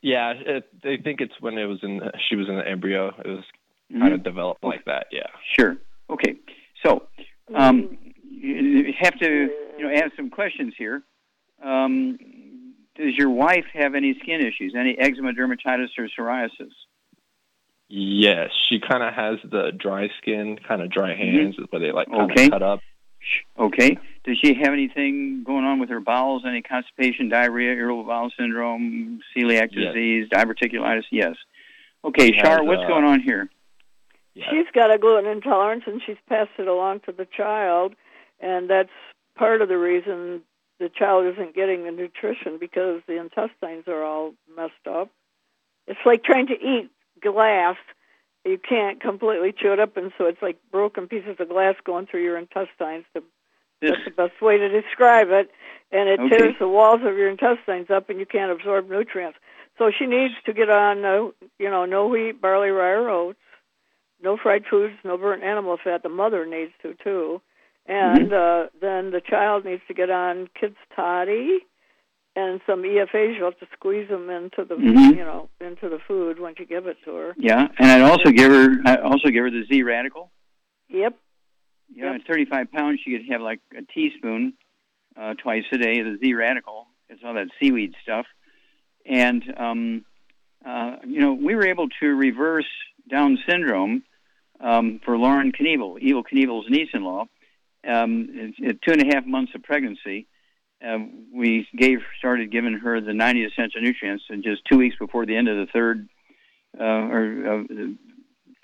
Yeah, 0.01 0.33
it, 0.35 0.69
they 0.83 0.97
think 0.97 1.21
it's 1.21 1.33
when 1.39 1.57
it 1.57 1.65
was 1.65 1.79
in 1.83 2.01
she 2.29 2.35
was 2.35 2.47
in 2.49 2.55
the 2.55 2.67
embryo. 2.67 3.09
It 3.23 3.27
was 3.27 3.43
Mhm. 3.91 3.99
kind 3.99 4.13
of 4.13 4.23
developed 4.23 4.63
like 4.63 4.85
that. 4.85 5.07
Yeah. 5.11 5.27
Sure. 5.59 5.77
Okay. 6.09 6.35
So, 6.83 7.07
um, 7.53 7.97
you 8.23 8.93
have 8.99 9.17
to, 9.19 9.49
you 9.77 9.83
know, 9.83 9.91
ask 9.91 10.15
some 10.15 10.29
questions 10.29 10.73
here. 10.77 11.03
Um, 11.61 12.17
does 12.95 13.15
your 13.17 13.29
wife 13.29 13.65
have 13.73 13.95
any 13.95 14.15
skin 14.21 14.41
issues, 14.41 14.73
any 14.77 14.97
eczema, 14.97 15.33
dermatitis, 15.33 15.89
or 15.97 16.07
psoriasis? 16.17 16.71
Yes, 17.89 18.51
she 18.69 18.79
kind 18.79 19.03
of 19.03 19.13
has 19.13 19.37
the 19.49 19.71
dry 19.77 20.07
skin, 20.21 20.57
kind 20.65 20.81
of 20.81 20.89
dry 20.89 21.15
hands, 21.15 21.55
where 21.69 21.79
they 21.81 21.91
like 21.91 22.07
kind 22.09 22.21
of 22.21 22.29
Mm-hmm. 22.29 22.39
Okay. 22.39 22.49
cut 22.49 22.63
up. 22.63 22.79
Okay. 23.59 23.97
Does 24.23 24.37
she 24.43 24.53
have 24.55 24.73
anything 24.73 25.43
going 25.45 25.63
on 25.65 25.79
with 25.79 25.89
her 25.89 25.99
bowels? 25.99 26.43
Any 26.47 26.61
constipation, 26.61 27.29
diarrhea, 27.29 27.71
irritable 27.73 28.03
bowel 28.05 28.31
syndrome, 28.37 29.19
celiac 29.35 29.69
Yes. 29.71 29.93
disease, 29.93 30.29
diverticulitis? 30.29 31.03
Yes. 31.11 31.35
Okay, 32.03 32.31
She 32.31 32.39
Shar, 32.39 32.59
has, 32.59 32.67
what's 32.67 32.83
uh, 32.83 32.87
going 32.87 33.03
on 33.05 33.21
here? 33.21 33.49
She's 34.33 34.65
got 34.73 34.93
a 34.93 34.97
gluten 34.97 35.29
intolerance, 35.29 35.83
and 35.85 36.01
she's 36.05 36.17
passed 36.27 36.51
it 36.57 36.67
along 36.67 37.01
to 37.01 37.11
the 37.11 37.25
child, 37.25 37.93
and 38.39 38.69
that's 38.69 38.89
part 39.35 39.61
of 39.61 39.67
the 39.67 39.77
reason 39.77 40.41
the 40.81 40.89
child 40.89 41.25
isn't 41.33 41.55
getting 41.55 41.85
the 41.85 41.91
nutrition 41.91 42.57
because 42.59 43.01
the 43.07 43.19
intestines 43.19 43.87
are 43.87 44.03
all 44.03 44.33
messed 44.55 44.87
up. 44.89 45.09
It's 45.87 45.99
like 46.05 46.23
trying 46.23 46.47
to 46.47 46.53
eat 46.53 46.89
glass. 47.21 47.77
You 48.43 48.57
can't 48.57 48.99
completely 48.99 49.53
chew 49.57 49.73
it 49.73 49.79
up, 49.79 49.97
and 49.97 50.11
so 50.17 50.25
it's 50.25 50.41
like 50.41 50.57
broken 50.71 51.07
pieces 51.07 51.37
of 51.39 51.49
glass 51.49 51.75
going 51.85 52.07
through 52.07 52.23
your 52.23 52.37
intestines. 52.37 53.05
To, 53.15 53.23
that's 53.81 54.03
the 54.05 54.11
best 54.11 54.41
way 54.41 54.57
to 54.57 54.69
describe 54.69 55.27
it. 55.29 55.51
And 55.91 56.09
it 56.09 56.19
Okay. 56.19 56.37
tears 56.37 56.55
the 56.59 56.67
walls 56.67 57.01
of 57.03 57.17
your 57.17 57.29
intestines 57.29 57.89
up, 57.89 58.09
and 58.09 58.19
you 58.19 58.25
can't 58.25 58.51
absorb 58.51 58.89
nutrients. 58.89 59.37
So 59.77 59.91
she 59.97 60.05
needs 60.05 60.33
to 60.45 60.53
get 60.53 60.69
on, 60.69 61.01
no, 61.01 61.33
you 61.59 61.69
know, 61.69 61.85
no 61.85 62.07
wheat, 62.07 62.41
barley, 62.41 62.69
rye, 62.69 62.91
or 62.91 63.09
oats 63.09 63.39
no 64.21 64.37
fried 64.37 64.63
foods, 64.69 64.93
no 65.03 65.17
burnt 65.17 65.43
animal 65.43 65.77
fat. 65.83 66.03
The 66.03 66.09
mother 66.09 66.45
needs 66.45 66.71
to 66.81 66.93
too, 67.03 67.41
and 67.91 68.31
Mhm. 68.31 68.65
uh, 68.65 68.69
then 68.79 69.11
the 69.11 69.19
child 69.21 69.65
needs 69.65 69.81
to 69.87 69.93
get 69.93 70.09
on 70.09 70.47
kids 70.59 70.77
toddy 70.95 71.59
and 72.37 72.61
some 72.65 72.83
EFAs. 72.85 73.35
You 73.35 73.43
have 73.43 73.59
to 73.59 73.67
squeeze 73.73 74.07
them 74.07 74.29
into 74.29 74.63
the 74.63 74.75
Mhm. 74.75 75.17
you 75.17 75.23
know 75.23 75.49
into 75.59 75.89
the 75.89 75.99
food 75.99 76.39
once 76.39 76.57
you 76.57 76.65
give 76.65 76.87
it 76.87 76.97
to 77.03 77.13
her. 77.13 77.35
Yeah, 77.37 77.67
and 77.77 77.91
I'd 77.91 78.01
also 78.09 78.31
give 78.31 78.51
her 78.51 78.81
I 78.85 78.95
also 78.97 79.29
give 79.29 79.43
her 79.43 79.51
the 79.51 79.65
Z 79.65 79.83
radical. 79.83 80.31
Yep. 80.87 81.17
You 81.93 82.05
know, 82.05 82.13
at 82.13 82.23
35 82.23 82.71
pounds, 82.71 83.01
she 83.01 83.11
could 83.11 83.25
have 83.29 83.41
like 83.41 83.59
a 83.75 83.81
teaspoon 83.81 84.53
uh, 85.17 85.33
twice 85.33 85.65
a 85.73 85.77
day 85.77 85.99
of 85.99 86.05
the 86.05 86.17
Z 86.17 86.33
radical. 86.33 86.87
It's 87.09 87.21
all 87.25 87.33
that 87.33 87.49
seaweed 87.59 87.93
stuff, 88.01 88.25
and 89.05 89.43
um, 89.57 90.05
uh, 90.63 90.97
you 91.05 91.19
know, 91.19 91.33
we 91.33 91.55
were 91.55 91.67
able 91.67 91.89
to 91.99 92.15
reverse 92.15 92.71
Down 93.09 93.37
syndrome 93.49 94.03
um, 94.61 94.99
for 95.03 95.17
Lauren 95.17 95.51
Knievel, 95.51 95.99
Evel 96.01 96.23
Knievel's 96.23 96.69
niece-in-law, 96.69 97.27
um, 97.87 98.53
two 98.57 98.91
and 98.91 99.01
a 99.01 99.15
half 99.15 99.25
months 99.25 99.53
of 99.55 99.63
pregnancy. 99.63 100.27
Uh, 100.85 100.97
we 101.33 101.67
gave 101.75 101.99
started 102.17 102.51
giving 102.51 102.73
her 102.73 102.99
the 103.01 103.13
90 103.13 103.45
essential 103.45 103.81
nutrients, 103.81 104.23
and 104.29 104.43
just 104.43 104.65
two 104.65 104.77
weeks 104.77 104.95
before 104.97 105.25
the 105.25 105.35
end 105.35 105.47
of 105.47 105.57
the 105.57 105.71
third 105.71 106.09
uh, 106.79 106.83
or 106.83 107.23
uh, 107.45 107.87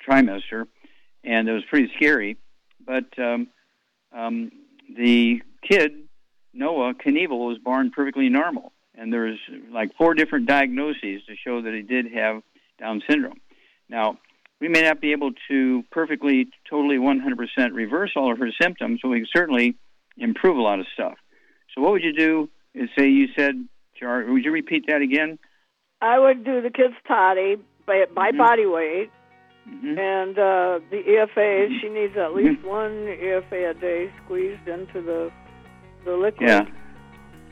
trimester, 0.08 0.68
and 1.24 1.48
it 1.48 1.54
was 1.54 1.64
pretty 1.70 1.92
scary. 1.96 2.38
But 2.84 3.18
um, 3.20 3.48
um, 4.12 4.52
the 4.96 5.42
kid 5.62 6.08
Noah 6.54 6.96
Knievel 6.96 7.48
was 7.48 7.60
born 7.60 7.92
perfectly 7.92 8.30
normal, 8.30 8.72
and 8.96 9.14
there 9.14 9.26
was 9.26 9.38
like 9.72 9.96
four 9.96 10.16
different 10.16 10.48
diagnoses 10.48 11.24
to 11.28 11.36
show 11.36 11.62
that 11.62 11.74
he 11.74 11.84
did 11.84 12.12
have 12.14 12.42
Down 12.80 13.04
syndrome. 13.08 13.40
Now, 13.90 14.18
we 14.60 14.68
may 14.68 14.82
not 14.82 15.00
be 15.02 15.12
able 15.12 15.32
to 15.50 15.84
perfectly, 15.92 16.48
totally, 16.70 16.98
100% 16.98 17.74
reverse 17.74 18.12
all 18.16 18.32
of 18.32 18.40
her 18.40 18.50
symptoms, 18.62 19.00
but 19.04 19.10
we 19.10 19.20
can 19.20 19.28
certainly 19.32 19.76
improve 20.18 20.58
a 20.58 20.62
lot 20.62 20.80
of 20.80 20.88
stuff. 20.94 21.16
So, 21.74 21.82
what 21.82 21.92
would 21.92 22.04
you 22.04 22.14
do? 22.14 22.50
Is 22.74 22.90
say 22.98 23.08
you 23.10 23.28
said, 23.36 23.68
Char, 24.00 24.26
would 24.26 24.44
you 24.46 24.52
repeat 24.52 24.86
that 24.88 25.02
again? 25.02 25.38
I 26.02 26.20
would 26.20 26.44
do 26.44 26.62
the 26.62 26.70
kids 26.70 26.94
toddy 27.08 27.58
by 27.86 28.06
by 28.14 28.32
Mhm. 28.32 28.38
body 28.38 28.66
weight, 28.68 29.10
Mhm. 29.68 29.98
and 29.98 30.38
uh, 30.38 30.80
the 30.92 30.98
EFA. 31.08 31.68
Mm-hmm. 31.68 31.80
She 31.82 31.90
needs 31.90 32.16
at 32.18 32.34
least 32.36 32.64
one 32.64 33.08
EFA 33.08 33.72
a 33.72 33.74
day 33.74 34.12
squeezed 34.24 34.68
into 34.68 35.02
the 35.02 35.32
the 36.06 36.16
liquid. 36.16 36.48
Yeah. 36.50 36.66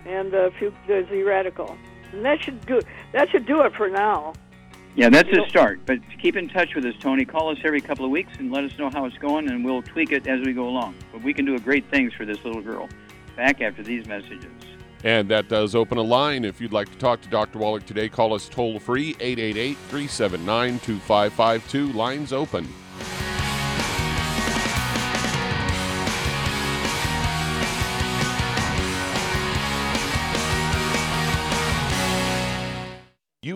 and 0.05 0.31
a 0.35 0.51
few 0.59 0.71
the 0.87 1.03
Z 1.09 1.23
radical. 1.23 1.75
And 2.13 2.23
that 2.23 2.43
should 2.43 2.63
do 2.67 2.79
that 3.13 3.29
should 3.31 3.45
do 3.47 3.61
it 3.61 3.73
for 3.75 3.89
now. 3.89 4.33
Yeah, 4.95 5.09
that's 5.09 5.29
a 5.29 5.47
start. 5.49 5.81
But 5.85 5.99
keep 6.21 6.37
in 6.37 6.47
touch 6.47 6.73
with 6.73 6.85
us, 6.85 6.95
Tony. 6.99 7.25
Call 7.25 7.49
us 7.49 7.57
every 7.65 7.81
couple 7.81 8.05
of 8.05 8.11
weeks 8.11 8.31
and 8.39 8.51
let 8.51 8.63
us 8.63 8.77
know 8.77 8.89
how 8.89 9.05
it's 9.05 9.17
going, 9.17 9.49
and 9.49 9.65
we'll 9.65 9.81
tweak 9.81 10.11
it 10.11 10.25
as 10.25 10.45
we 10.45 10.53
go 10.53 10.67
along. 10.67 10.95
But 11.11 11.21
we 11.21 11.33
can 11.33 11.43
do 11.43 11.55
a 11.55 11.59
great 11.59 11.89
things 11.91 12.13
for 12.13 12.25
this 12.25 12.37
little 12.45 12.61
girl. 12.61 12.87
Back 13.35 13.59
after 13.59 13.83
these 13.83 14.07
messages. 14.07 14.51
And 15.03 15.29
that 15.29 15.49
does 15.49 15.75
open 15.75 15.97
a 15.97 16.01
line. 16.01 16.45
If 16.45 16.61
you'd 16.61 16.73
like 16.73 16.89
to 16.91 16.97
talk 16.97 17.21
to 17.21 17.29
Dr. 17.29 17.59
Wallach 17.59 17.85
today, 17.85 18.07
call 18.07 18.33
us 18.33 18.47
toll 18.47 18.79
free 18.79 19.09
888 19.19 19.77
379 19.77 20.79
2552. 20.79 21.91
Lines 21.91 22.31
open. 22.31 22.67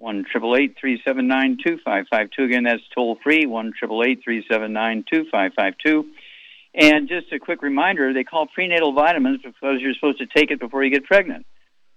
1 0.00 0.24
379 0.32 1.58
2552. 1.62 2.42
Again, 2.42 2.64
that's 2.64 2.82
toll 2.94 3.18
free. 3.22 3.44
1 3.44 3.72
379 3.78 5.04
2552. 5.12 6.06
And 6.74 7.08
just 7.08 7.32
a 7.32 7.38
quick 7.38 7.62
reminder 7.62 8.12
they 8.12 8.24
call 8.24 8.46
prenatal 8.46 8.92
vitamins 8.94 9.42
because 9.42 9.80
you're 9.80 9.94
supposed 9.94 10.18
to 10.18 10.26
take 10.26 10.50
it 10.50 10.58
before 10.58 10.82
you 10.82 10.90
get 10.90 11.04
pregnant. 11.04 11.44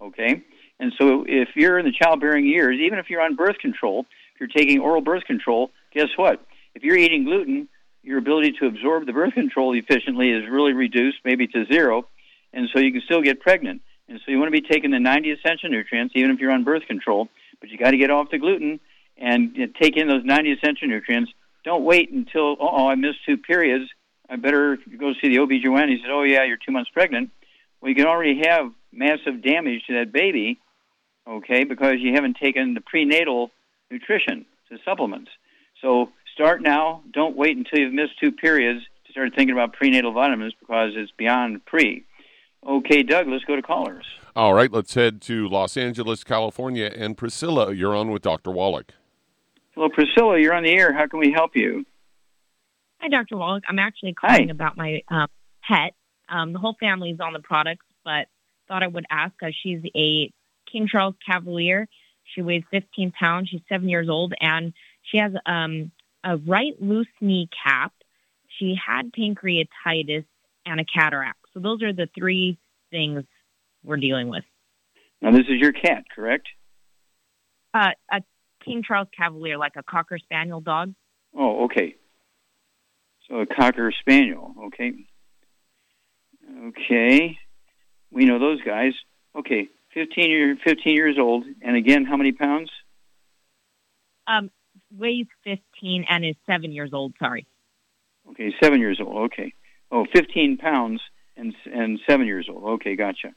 Okay? 0.01 0.43
And 0.79 0.91
so 0.99 1.23
if 1.25 1.49
you're 1.55 1.79
in 1.79 1.85
the 1.85 1.93
childbearing 1.93 2.45
years, 2.45 2.77
even 2.81 2.99
if 2.99 3.09
you're 3.09 3.21
on 3.21 3.35
birth 3.35 3.57
control, 3.59 4.05
if 4.33 4.39
you're 4.41 4.49
taking 4.49 4.79
oral 4.79 5.01
birth 5.01 5.23
control, 5.23 5.71
guess 5.93 6.09
what? 6.17 6.45
If 6.75 6.83
you're 6.83 6.97
eating 6.97 7.23
gluten, 7.23 7.69
your 8.01 8.17
ability 8.17 8.53
to 8.59 8.65
absorb 8.65 9.05
the 9.05 9.13
birth 9.13 9.33
control 9.33 9.73
efficiently 9.73 10.31
is 10.31 10.43
really 10.49 10.73
reduced, 10.73 11.19
maybe 11.23 11.47
to 11.47 11.65
zero, 11.71 12.05
and 12.51 12.67
so 12.73 12.79
you 12.79 12.91
can 12.91 13.01
still 13.05 13.21
get 13.21 13.39
pregnant. 13.39 13.81
And 14.09 14.19
so 14.25 14.31
you 14.31 14.39
want 14.39 14.53
to 14.53 14.61
be 14.61 14.67
taking 14.67 14.91
the 14.91 14.99
90 14.99 15.31
essential 15.31 15.69
nutrients, 15.69 16.13
even 16.17 16.31
if 16.31 16.39
you're 16.39 16.51
on 16.51 16.65
birth 16.65 16.85
control, 16.85 17.29
but 17.63 17.69
you 17.69 17.77
got 17.77 17.91
to 17.91 17.97
get 17.97 18.11
off 18.11 18.29
the 18.29 18.37
gluten 18.37 18.81
and 19.15 19.55
you 19.55 19.67
know, 19.67 19.73
take 19.81 19.95
in 19.95 20.09
those 20.09 20.25
90 20.25 20.51
essential 20.51 20.85
nutrients. 20.85 21.31
Don't 21.63 21.85
wait 21.85 22.11
until, 22.11 22.57
oh, 22.59 22.89
I 22.89 22.95
missed 22.95 23.19
two 23.25 23.37
periods. 23.37 23.89
I 24.29 24.35
better 24.35 24.77
go 24.99 25.13
see 25.13 25.29
the 25.29 25.39
OB/GYN. 25.39 25.87
He 25.87 25.99
said, 26.01 26.11
oh, 26.11 26.23
yeah, 26.23 26.43
you're 26.43 26.57
two 26.57 26.73
months 26.73 26.89
pregnant. 26.89 27.29
Well, 27.79 27.87
you 27.87 27.95
can 27.95 28.05
already 28.05 28.41
have 28.45 28.69
massive 28.91 29.41
damage 29.41 29.85
to 29.87 29.93
that 29.93 30.11
baby, 30.11 30.59
okay, 31.25 31.63
because 31.63 31.95
you 31.99 32.11
haven't 32.15 32.35
taken 32.35 32.73
the 32.73 32.81
prenatal 32.81 33.49
nutrition. 33.89 34.45
to 34.69 34.77
supplements. 34.83 35.31
So 35.81 36.09
start 36.33 36.61
now. 36.61 37.01
Don't 37.13 37.37
wait 37.37 37.55
until 37.55 37.79
you've 37.79 37.93
missed 37.93 38.19
two 38.19 38.33
periods 38.33 38.83
to 39.05 39.11
start 39.13 39.33
thinking 39.37 39.53
about 39.53 39.71
prenatal 39.71 40.11
vitamins 40.11 40.53
because 40.59 40.91
it's 40.95 41.11
beyond 41.17 41.65
pre. 41.65 42.03
Okay, 42.67 43.03
Doug, 43.03 43.29
let's 43.29 43.45
go 43.45 43.55
to 43.55 43.61
callers. 43.61 44.05
All 44.35 44.55
right, 44.55 44.71
let's 44.71 44.95
head 44.95 45.21
to 45.23 45.47
Los 45.47 45.77
Angeles, 45.77 46.23
California. 46.23 46.91
And 46.95 47.15
Priscilla, 47.15 47.71
you're 47.71 47.95
on 47.95 48.09
with 48.09 48.23
Dr. 48.23 48.49
Wallach. 48.49 48.91
Hello, 49.75 49.89
Priscilla. 49.89 50.39
You're 50.39 50.55
on 50.55 50.63
the 50.63 50.71
air. 50.71 50.91
How 50.91 51.05
can 51.05 51.19
we 51.19 51.31
help 51.31 51.55
you? 51.55 51.85
Hi, 52.99 53.09
Dr. 53.09 53.37
Wallach. 53.37 53.63
I'm 53.69 53.77
actually 53.77 54.13
calling 54.13 54.49
about 54.49 54.75
my 54.75 55.01
um, 55.07 55.27
pet. 55.67 55.93
Um, 56.29 56.51
the 56.51 56.57
whole 56.57 56.75
family's 56.79 57.19
on 57.19 57.33
the 57.33 57.41
products, 57.41 57.85
but 58.03 58.25
thought 58.67 58.81
I 58.81 58.87
would 58.87 59.05
ask. 59.11 59.35
Uh, 59.39 59.49
she's 59.61 59.81
a 59.95 60.31
King 60.71 60.87
Charles 60.91 61.15
Cavalier. 61.23 61.87
She 62.33 62.41
weighs 62.41 62.63
15 62.71 63.11
pounds. 63.11 63.49
She's 63.49 63.61
seven 63.69 63.87
years 63.87 64.09
old, 64.09 64.33
and 64.39 64.73
she 65.03 65.19
has 65.19 65.33
um, 65.45 65.91
a 66.23 66.37
right 66.37 66.73
loose 66.81 67.05
knee 67.21 67.49
cap. 67.63 67.93
She 68.57 68.75
had 68.83 69.11
pancreatitis 69.11 70.25
and 70.65 70.79
a 70.79 70.85
cataract. 70.85 71.37
So 71.53 71.59
those 71.59 71.83
are 71.83 71.93
the 71.93 72.07
three 72.15 72.57
things 72.89 73.25
we're 73.83 73.97
dealing 73.97 74.29
with. 74.29 74.43
Now, 75.21 75.31
this 75.31 75.45
is 75.47 75.59
your 75.59 75.71
cat, 75.71 76.03
correct? 76.13 76.47
Uh, 77.73 77.91
a 78.11 78.21
King 78.63 78.83
Charles 78.85 79.07
Cavalier, 79.15 79.57
like 79.57 79.73
a 79.77 79.83
Cocker 79.83 80.17
Spaniel 80.17 80.61
dog. 80.61 80.93
Oh, 81.37 81.65
okay. 81.65 81.95
So 83.27 83.39
a 83.39 83.45
Cocker 83.45 83.91
Spaniel, 83.99 84.53
okay. 84.65 84.93
Okay. 86.67 87.37
We 88.11 88.25
know 88.25 88.39
those 88.39 88.61
guys. 88.61 88.93
Okay, 89.35 89.69
15, 89.93 90.29
year, 90.29 90.57
15 90.63 90.93
years 90.93 91.17
old. 91.19 91.45
And 91.61 91.75
again, 91.75 92.05
how 92.05 92.17
many 92.17 92.31
pounds? 92.31 92.69
Um, 94.27 94.51
weighs 94.95 95.27
15 95.43 96.05
and 96.07 96.25
is 96.25 96.35
seven 96.45 96.71
years 96.71 96.91
old. 96.93 97.13
Sorry. 97.17 97.47
Okay, 98.29 98.53
seven 98.61 98.79
years 98.79 98.99
old. 99.03 99.31
Okay. 99.31 99.53
Oh, 99.91 100.05
15 100.13 100.57
pounds 100.57 101.01
and 101.35 101.53
and 101.65 101.99
seven 102.07 102.25
years 102.25 102.47
old. 102.49 102.63
Okay, 102.75 102.95
gotcha. 102.95 103.33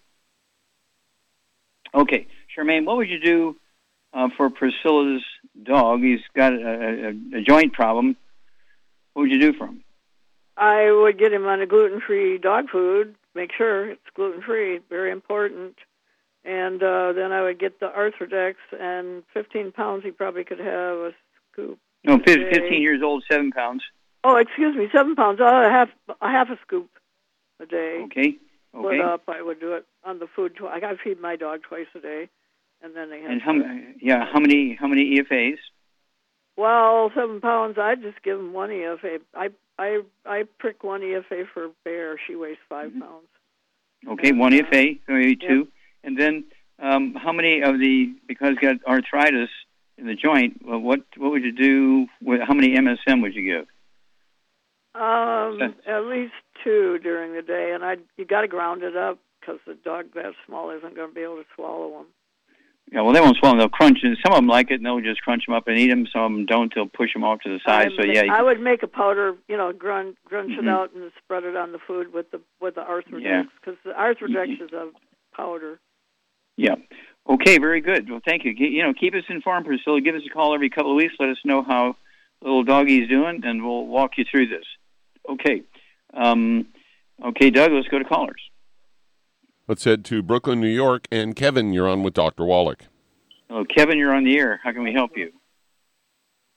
Okay, 1.95 2.27
Charmaine, 2.57 2.85
what 2.85 2.97
would 2.97 3.09
you 3.09 3.21
do 3.21 3.57
uh, 4.13 4.29
for 4.37 4.51
Priscilla's 4.51 5.23
dog? 5.63 6.01
He's 6.01 6.21
got 6.35 6.53
a, 6.53 7.13
a, 7.35 7.39
a 7.39 7.43
joint 7.43 7.73
problem. 7.73 8.17
What 9.13 9.23
would 9.23 9.31
you 9.31 9.41
do 9.41 9.53
for 9.53 9.67
him? 9.67 9.83
I 10.57 10.91
would 10.91 11.19
get 11.19 11.33
him 11.33 11.47
on 11.47 11.61
a 11.61 11.67
gluten-free 11.67 12.39
dog 12.39 12.71
food. 12.71 13.15
Make 13.35 13.51
sure 13.57 13.91
it's 13.91 14.01
gluten-free. 14.15 14.81
Very 14.89 15.11
important. 15.11 15.75
And 16.45 16.83
uh, 16.83 17.13
then 17.13 17.33
I 17.33 17.43
would 17.43 17.59
get 17.59 17.81
the 17.81 17.89
Arthrodex, 17.89 18.55
and 18.79 19.23
15 19.35 19.73
pounds 19.73 20.05
he 20.05 20.11
probably 20.13 20.45
could 20.45 20.61
have 20.61 20.69
a 20.97 21.13
scoop. 21.53 21.79
No, 22.05 22.15
a 22.15 22.19
fif- 22.19 22.37
day. 22.37 22.51
15 22.61 22.83
years 22.83 23.03
old, 23.03 23.25
seven 23.31 23.51
pounds. 23.51 23.83
Oh, 24.23 24.37
excuse 24.37 24.75
me, 24.77 24.89
seven 24.95 25.15
pounds. 25.17 25.41
Uh, 25.41 25.45
a 25.45 25.71
half 25.71 25.89
a 26.21 26.29
half 26.29 26.49
a 26.51 26.59
scoop 26.63 26.89
a 27.61 27.67
day. 27.67 28.03
Okay. 28.05 28.37
Split 28.71 28.85
Okay. 28.87 29.01
up. 29.01 29.23
I 29.29 29.43
would 29.43 29.61
do 29.61 29.73
it 29.75 29.87
on 30.07 30.19
the 30.21 30.27
food. 30.35 30.55
Tw- 30.57 30.65
I 30.71 30.81
got 30.81 30.93
to 30.93 30.97
feed 31.03 31.21
my 31.21 31.37
dog 31.37 31.61
twice 31.69 31.87
a 31.95 32.01
day, 32.01 32.29
and 32.83 32.95
then 32.97 33.11
they 33.11 33.21
have. 33.21 33.31
And 33.31 33.43
how 33.43 33.53
many? 33.53 33.95
Yeah, 34.01 34.25
how 34.33 34.39
many? 34.41 34.77
How 34.79 34.87
many 34.87 35.19
EFAs? 35.19 35.59
Well, 36.57 37.11
seven 37.15 37.41
pounds. 37.41 37.77
I 37.79 37.95
just 37.97 38.23
give 38.23 38.39
him 38.39 38.53
one 38.53 38.71
EFA. 38.71 39.19
I 39.35 39.49
I 39.79 40.01
I 40.25 40.45
prick 40.59 40.83
one 40.85 41.03
EFA 41.03 41.45
for 41.53 41.65
a 41.67 41.71
Bear. 41.85 42.17
She 42.27 42.35
weighs 42.37 42.57
5 42.69 42.89
Mm-hmm. 42.91 43.01
pounds. 43.01 43.27
Okay, 44.09 44.33
one 44.33 44.53
EFA, 44.53 45.01
so 45.07 45.13
maybe 45.13 45.37
two. 45.37 45.69
And 46.05 46.19
then, 46.19 46.45
um, 46.79 47.15
how 47.15 47.33
many 47.33 47.63
of 47.63 47.79
the 47.79 48.15
because 48.29 48.55
got 48.61 48.77
arthritis 48.87 49.51
in 49.99 50.07
the 50.07 50.15
joint? 50.15 50.63
Well, 50.65 50.79
what 50.79 51.01
what 51.17 51.31
would 51.33 51.43
you 51.43 51.53
do? 51.53 52.07
With, 52.23 52.41
how 52.47 52.55
many 52.55 52.77
MSM 52.77 53.21
would 53.23 53.35
you 53.35 53.43
give? 53.43 53.67
Um, 54.95 55.75
at 55.87 56.05
least 56.05 56.33
two 56.65 56.99
during 57.03 57.35
the 57.35 57.43
day, 57.43 57.73
and 57.75 57.85
I 57.85 57.97
you 58.17 58.25
got 58.25 58.43
to 58.43 58.49
ground 58.49 58.83
it 58.83 58.97
up 58.97 59.19
because 59.47 59.61
the 59.67 59.75
dog 59.75 60.07
that 60.15 60.33
small 60.47 60.71
isn't 60.71 60.95
going 60.95 61.09
to 61.09 61.15
be 61.15 61.23
able 61.23 61.37
to 61.37 61.45
swallow 61.55 61.91
them. 61.99 62.07
Yeah, 62.93 63.01
well, 63.03 63.13
they 63.13 63.21
won't 63.21 63.37
swallow. 63.39 63.55
them. 63.55 63.59
They'll 63.59 63.69
crunch, 63.69 63.99
and 64.03 64.17
some 64.25 64.33
of 64.33 64.39
them 64.39 64.47
like 64.47 64.71
it, 64.71 64.75
and 64.75 64.87
they'll 64.87 65.01
just 65.01 65.21
crunch 65.23 65.45
them 65.47 65.55
up 65.57 65.67
and 65.67 65.77
eat 65.77 65.89
them. 65.89 66.07
Some 66.13 66.23
of 66.23 66.31
them 66.33 66.47
don't. 66.47 66.73
They'll 66.75 66.87
push 66.87 67.13
them 67.13 67.25
off 67.25 67.41
to 67.41 67.49
the 67.49 67.59
side. 67.67 67.89
I 67.93 67.97
So 67.97 68.05
yeah, 68.05 68.33
I 68.33 68.43
would 68.43 68.61
make 68.61 68.83
a 68.85 68.87
powder, 68.87 69.35
you 69.49 69.57
know, 69.57 69.73
grunch, 69.73 70.15
grunch 70.29 70.53
Mhm. 70.53 70.59
it 70.63 70.69
out 70.69 70.93
and 70.95 71.11
spread 71.19 71.43
it 71.45 71.57
on 71.57 71.73
the 71.73 71.79
food 71.81 72.13
with 72.13 72.31
the 72.31 72.41
with 72.61 72.77
the 72.77 72.83
Arthrodex 72.83 73.23
Yeah. 73.23 73.43
because 73.61 73.77
the 73.85 73.91
Arthrodex 73.93 74.61
is 74.61 74.73
a 74.73 74.91
powder. 75.35 75.81
Yeah. 76.57 76.77
Okay, 77.29 77.59
very 77.59 77.81
good. 77.81 78.09
Well, 78.09 78.21
thank 78.25 78.45
you. 78.45 78.53
You 78.53 78.85
know, 78.85 78.95
keep 78.95 79.15
us 79.15 79.25
informed, 79.29 79.67
Priscilla. 79.67 80.01
Give 80.01 80.15
us 80.15 80.23
a 80.25 80.31
call 80.31 80.55
every 80.55 80.71
couple 80.71 80.93
of 80.93 80.97
weeks. 80.97 81.15
Let 81.19 81.31
us 81.31 81.39
know 81.45 81.63
how 81.63 81.97
little 82.41 82.63
doggie's 82.63 83.09
doing, 83.09 83.45
and 83.45 83.65
we'll 83.65 83.87
walk 83.87 84.17
you 84.17 84.25
through 84.31 84.47
this. 84.47 84.65
Okay. 85.29 85.63
Um, 86.15 86.69
okay, 87.23 87.51
Doug, 87.51 87.73
let's 87.73 87.89
go 87.89 87.99
to 87.99 88.05
callers. 88.05 88.41
Let's 89.69 89.83
head 89.85 90.05
to 90.07 90.23
Brooklyn, 90.23 90.61
New 90.61 90.69
York. 90.69 91.09
And 91.11 91.35
Kevin, 91.35 91.73
you're 91.73 91.89
on 91.89 92.03
with 92.03 92.15
Dr. 92.15 92.45
Wallach. 92.45 92.85
Hello, 93.49 93.65
Kevin, 93.65 93.99
you're 93.99 94.15
on 94.15 94.25
the 94.25 94.39
air. 94.39 94.61
How 94.63 94.73
can 94.73 94.83
we 94.83 94.93
help 94.93 95.17
you? 95.17 95.33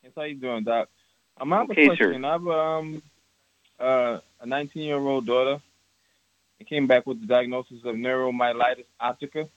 Yes, 0.04 0.14
how 0.16 0.24
you 0.24 0.36
doing, 0.36 0.64
Doc? 0.64 0.90
Um, 1.40 1.52
I 1.54 1.58
have 1.60 1.70
Okay, 1.72 1.86
a 1.88 1.90
sir. 1.90 1.96
question. 1.96 2.26
I 2.26 2.32
have 2.34 2.48
um, 2.48 3.02
uh, 3.80 4.20
a 4.42 4.46
19-year-old 4.46 5.26
daughter. 5.26 5.60
It 6.60 6.68
came 6.68 6.88
back 6.88 7.08
with 7.08 7.22
the 7.22 7.28
diagnosis 7.28 7.80
of 7.86 7.96
neuromyelitis 7.96 8.86
optica, 9.02 9.48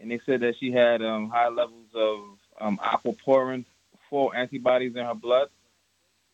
and 0.00 0.10
they 0.10 0.20
said 0.26 0.40
that 0.40 0.56
she 0.58 0.72
had 0.72 1.02
um, 1.02 1.30
high 1.30 1.48
levels 1.48 1.86
of 1.94 2.18
um, 2.60 2.78
aquaporin 2.78 3.64
4 4.10 4.34
antibodies 4.36 4.96
in 4.96 5.04
her 5.04 5.14
blood, 5.14 5.48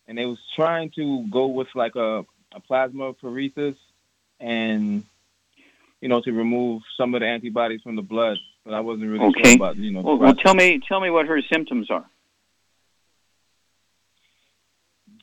and 0.08 0.16
they 0.16 0.24
was 0.26 0.38
trying 0.56 0.90
to 0.92 1.26
go 1.30 1.46
with 1.46 1.68
like 1.74 1.94
a, 1.96 2.24
a 2.52 2.60
plasmapheresis 2.68 3.76
and 4.40 5.04
you 6.04 6.10
know 6.10 6.20
to 6.20 6.32
remove 6.32 6.82
some 6.98 7.14
of 7.14 7.22
the 7.22 7.26
antibodies 7.26 7.80
from 7.82 7.96
the 7.96 8.02
blood, 8.02 8.36
but 8.62 8.74
I 8.74 8.80
wasn't 8.80 9.08
really 9.10 9.24
Okay. 9.24 9.42
sure 9.42 9.54
about 9.56 9.76
you 9.78 9.90
know. 9.90 10.02
Well, 10.02 10.18
well, 10.18 10.34
tell 10.34 10.54
me, 10.54 10.78
tell 10.86 11.00
me 11.00 11.08
what 11.08 11.26
her 11.26 11.40
symptoms 11.50 11.90
are. 11.90 12.04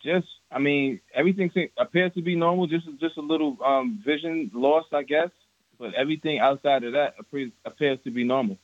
just 0.04 0.26
I 0.52 0.58
mean 0.58 1.00
everything 1.14 1.52
appears 1.78 2.12
to 2.16 2.24
be 2.24 2.36
normal. 2.36 2.66
Just 2.66 2.88
just 3.00 3.16
a 3.18 3.22
little 3.22 3.58
um, 3.64 4.02
vision 4.04 4.50
loss, 4.56 4.86
I 4.92 5.04
guess. 5.04 5.30
But 5.78 5.94
everything 5.94 6.40
outside 6.40 6.84
of 6.84 6.94
that 6.94 7.14
appears, 7.20 7.52
appears 7.64 8.00
to 8.06 8.10
be 8.10 8.24
normal. 8.24 8.58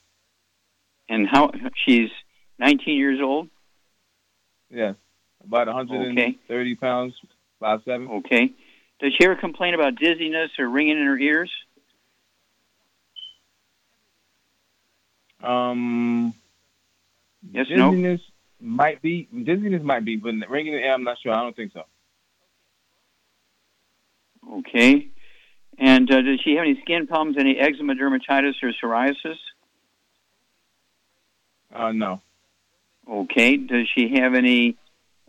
And 1.10 1.28
how 1.32 1.52
she's 1.86 2.10
19 2.58 2.96
years 2.98 3.20
old. 3.22 3.48
Yeah, 4.72 4.94
about 5.44 5.68
130 5.68 6.76
pounds, 6.76 7.14
five 7.60 7.82
seven. 7.86 8.08
Okay. 8.08 8.54
Does 9.00 9.14
she 9.16 9.24
ever 9.26 9.36
complain 9.36 9.76
about 9.76 9.96
dizziness 9.96 10.50
or 10.58 10.68
ringing 10.68 10.98
in 10.98 11.06
her 11.06 11.20
ears? 11.20 11.52
Um, 15.44 16.34
Yes, 17.52 17.68
no? 17.70 17.92
dizziness 17.92 18.22
might 18.60 19.02
be 19.02 19.28
dizziness 19.32 19.84
might 19.84 20.04
be, 20.04 20.16
but 20.16 20.34
ringing 20.50 20.74
in 20.74 20.82
the 20.82 20.86
air, 20.86 20.94
I'm 20.94 21.04
not 21.04 21.18
sure. 21.22 21.34
I 21.34 21.42
don't 21.42 21.56
think 21.56 21.74
so. 21.74 21.84
Okay. 24.52 25.10
And 25.78 26.12
uh, 26.12 26.22
does 26.22 26.40
she 26.42 26.56
have 26.56 26.64
any 26.64 26.80
skin 26.82 27.06
problems, 27.08 27.38
any 27.38 27.58
eczema, 27.58 27.94
dermatitis, 27.94 28.56
or 28.64 28.72
psoriasis? 28.72 29.38
Uh, 31.74 31.92
no. 31.92 32.22
Okay. 33.08 33.58
Does 33.58 33.88
she 33.94 34.16
have 34.16 34.34
any, 34.34 34.78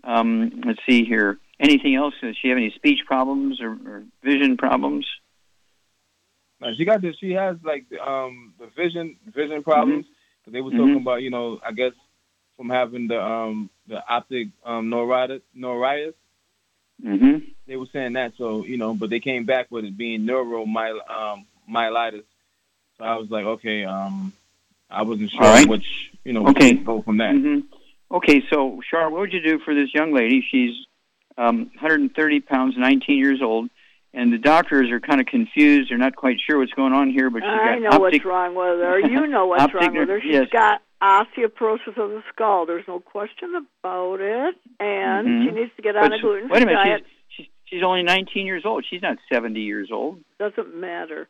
um, 0.04 0.62
let's 0.64 0.80
see 0.88 1.04
here, 1.04 1.38
anything 1.60 1.94
else? 1.94 2.14
Does 2.22 2.36
she 2.40 2.48
have 2.48 2.56
any 2.56 2.70
speech 2.70 3.00
problems 3.06 3.60
or, 3.60 3.72
or 3.72 4.04
vision 4.22 4.56
problems? 4.56 5.06
No, 6.60 6.74
she 6.76 6.84
got 6.84 7.00
this. 7.00 7.16
She 7.18 7.32
has 7.32 7.56
like 7.62 7.84
um 8.04 8.54
the 8.58 8.66
vision 8.66 9.16
vision 9.26 9.62
problems. 9.62 10.04
Mm-hmm. 10.04 10.12
'Cause 10.44 10.52
They 10.52 10.60
were 10.60 10.70
talking 10.70 10.96
about 10.96 11.22
you 11.22 11.30
know 11.30 11.60
I 11.64 11.72
guess 11.72 11.92
from 12.56 12.70
having 12.70 13.06
the 13.08 13.22
um 13.22 13.70
the 13.86 14.02
optic 14.08 14.48
um 14.64 14.88
neuritis 14.90 15.42
neuritis. 15.54 16.14
Mm-hmm. 17.04 17.50
They 17.66 17.76
were 17.76 17.86
saying 17.92 18.14
that 18.14 18.32
so 18.36 18.64
you 18.64 18.76
know, 18.76 18.94
but 18.94 19.10
they 19.10 19.20
came 19.20 19.44
back 19.44 19.70
with 19.70 19.84
it 19.84 19.96
being 19.96 20.22
neuromyelitis. 20.22 21.08
Um, 21.10 21.46
myelitis. 21.70 22.24
so 22.96 23.04
I 23.04 23.16
was 23.16 23.30
like, 23.30 23.44
okay, 23.44 23.84
um, 23.84 24.32
I 24.90 25.02
wasn't 25.02 25.30
sure 25.30 25.40
right. 25.42 25.68
which 25.68 26.10
you 26.24 26.32
know 26.32 26.48
Okay. 26.48 26.74
go 26.74 27.02
from 27.02 27.18
that. 27.18 27.32
hmm 27.34 27.60
Okay, 28.10 28.42
so 28.48 28.80
Char, 28.90 29.10
what 29.10 29.20
would 29.20 29.32
you 29.34 29.42
do 29.42 29.58
for 29.58 29.74
this 29.74 29.92
young 29.92 30.14
lady? 30.14 30.40
She's 30.50 30.74
um, 31.36 31.66
130 31.74 32.40
pounds, 32.40 32.74
19 32.78 33.18
years 33.18 33.42
old, 33.42 33.68
and 34.14 34.32
the 34.32 34.38
doctors 34.38 34.90
are 34.90 35.00
kind 35.00 35.20
of 35.20 35.26
confused. 35.26 35.90
They're 35.90 35.98
not 35.98 36.16
quite 36.16 36.38
sure 36.44 36.58
what's 36.58 36.72
going 36.72 36.92
on 36.92 37.10
here, 37.10 37.30
but 37.30 37.42
she's 37.42 37.48
I 37.50 37.74
got 37.74 37.80
know 37.82 37.88
optic, 37.88 38.00
what's 38.00 38.24
wrong 38.24 38.54
with 38.54 38.80
her. 38.80 38.98
You 39.00 39.26
know 39.26 39.46
what's 39.46 39.62
Optic 39.64 39.80
wrong 39.80 39.96
with 39.96 40.08
her. 40.08 40.20
She's 40.22 40.32
yes. 40.32 40.48
got 40.52 40.80
osteoporosis 41.02 41.96
of 41.96 42.10
the 42.10 42.22
skull. 42.32 42.66
There's 42.66 42.86
no 42.88 43.00
question 43.00 43.54
about 43.54 44.20
it, 44.20 44.56
and 44.80 45.28
Mhm. 45.28 45.44
she 45.44 45.50
needs 45.52 45.70
to 45.76 45.82
get 45.82 45.96
on 45.96 46.10
But 46.10 46.18
a 46.18 46.20
gluten-free 46.20 46.48
diet. 46.48 46.50
Wait 46.50 46.62
a 46.62 46.66
minute, 46.66 46.84
diet. 46.84 47.06
she's, 47.28 47.46
she's 47.46 47.52
she's 47.66 47.82
only 47.82 48.02
19 48.02 48.46
years 48.46 48.64
old. 48.64 48.84
She's 48.88 49.02
not 49.02 49.18
70 49.32 49.60
years 49.60 49.90
old. 49.92 50.20
Doesn't 50.38 50.74
matter. 50.74 51.28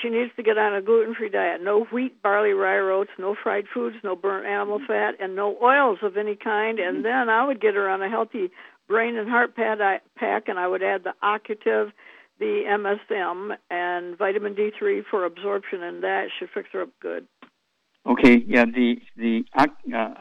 she 0.00 0.10
needs 0.10 0.30
to 0.36 0.44
get 0.44 0.56
on 0.58 0.76
a 0.76 0.80
gluten-free 0.80 1.30
diet. 1.30 1.60
No 1.60 1.84
wheat, 1.90 2.22
barley, 2.22 2.52
rye, 2.52 2.78
oats, 2.78 3.10
no 3.18 3.34
fried 3.34 3.66
foods, 3.74 3.96
no 4.04 4.14
burnt 4.14 4.46
animal 4.46 4.78
fat, 4.86 5.16
and 5.18 5.34
no 5.34 5.56
oils 5.60 5.98
of 6.02 6.16
any 6.16 6.36
kind. 6.36 6.78
And 6.78 7.04
then 7.04 7.28
I 7.28 7.44
would 7.44 7.60
get 7.60 7.74
her 7.74 7.88
on 7.88 8.00
a 8.00 8.08
healthy 8.08 8.52
brain 8.88 9.16
and 9.16 9.28
heart 9.28 9.56
pack, 9.56 10.48
and 10.48 10.58
I 10.58 10.66
would 10.66 10.82
add 10.82 11.04
the 11.04 11.14
Occutive, 11.22 11.92
the 12.38 12.62
MSM, 12.68 13.56
and 13.70 14.16
vitamin 14.18 14.54
D3 14.54 15.04
for 15.10 15.24
absorption, 15.24 15.82
and 15.82 16.02
that 16.02 16.28
should 16.38 16.50
fix 16.54 16.68
her 16.72 16.82
up 16.82 16.90
good. 17.00 17.26
Okay, 18.06 18.36
yeah, 18.46 18.64
the 18.64 19.00
the 19.16 19.44
uh, 19.54 19.66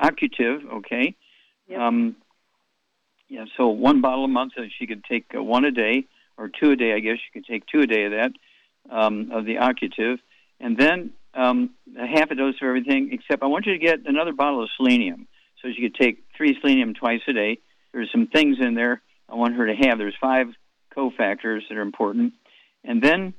Occutive, 0.01 0.61
okay. 0.73 1.15
Yep. 1.67 1.79
Um, 1.79 2.15
yeah, 3.27 3.45
so 3.57 3.67
one 3.67 4.01
bottle 4.01 4.25
a 4.25 4.27
month, 4.27 4.53
so 4.55 4.63
she 4.77 4.87
could 4.87 5.03
take 5.03 5.25
uh, 5.35 5.43
one 5.43 5.65
a 5.65 5.71
day 5.71 6.05
or 6.37 6.49
two 6.49 6.71
a 6.71 6.75
day. 6.75 6.93
I 6.93 6.99
guess 6.99 7.17
she 7.17 7.39
could 7.39 7.45
take 7.45 7.65
two 7.67 7.81
a 7.81 7.87
day 7.87 8.05
of 8.05 8.11
that 8.11 8.31
um, 8.89 9.31
of 9.31 9.45
the 9.45 9.57
Occutive, 9.59 10.19
and 10.59 10.77
then 10.77 11.11
um, 11.33 11.71
a 11.99 12.07
half 12.07 12.31
a 12.31 12.35
dose 12.35 12.55
of 12.61 12.67
everything. 12.67 13.09
Except 13.11 13.43
I 13.43 13.47
want 13.47 13.65
you 13.65 13.73
to 13.73 13.79
get 13.79 13.99
another 14.05 14.33
bottle 14.33 14.63
of 14.63 14.69
selenium, 14.77 15.27
so 15.61 15.69
she 15.75 15.81
could 15.81 15.95
take 15.95 16.23
three 16.35 16.57
selenium 16.61 16.93
twice 16.95 17.21
a 17.27 17.33
day. 17.33 17.59
There's 17.95 18.11
some 18.11 18.27
things 18.27 18.57
in 18.59 18.73
there 18.73 19.01
I 19.29 19.35
want 19.35 19.55
her 19.55 19.65
to 19.67 19.73
have. 19.73 19.97
There's 19.97 20.17
five 20.19 20.47
cofactors 20.93 21.61
that 21.69 21.77
are 21.77 21.81
important, 21.81 22.33
and 22.83 23.01
then 23.01 23.33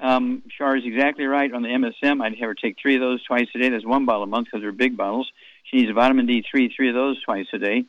um, 0.00 0.42
Char 0.58 0.76
is 0.76 0.82
exactly 0.84 1.26
right 1.26 1.52
on 1.52 1.62
the 1.62 1.68
MSM. 1.68 2.20
I'd 2.20 2.32
have 2.32 2.48
her 2.48 2.54
take 2.54 2.76
three 2.82 2.96
of 2.96 3.00
those 3.00 3.22
twice 3.22 3.46
a 3.54 3.58
day. 3.60 3.68
That's 3.68 3.86
one 3.86 4.06
bottle 4.06 4.24
a 4.24 4.26
month 4.26 4.46
because 4.46 4.62
they're 4.62 4.72
big 4.72 4.96
bottles. 4.96 5.30
She 5.62 5.76
needs 5.76 5.90
a 5.90 5.94
vitamin 5.94 6.26
D3, 6.26 6.70
three 6.74 6.88
of 6.88 6.94
those 6.96 7.22
twice 7.22 7.46
a 7.52 7.58
day 7.58 7.84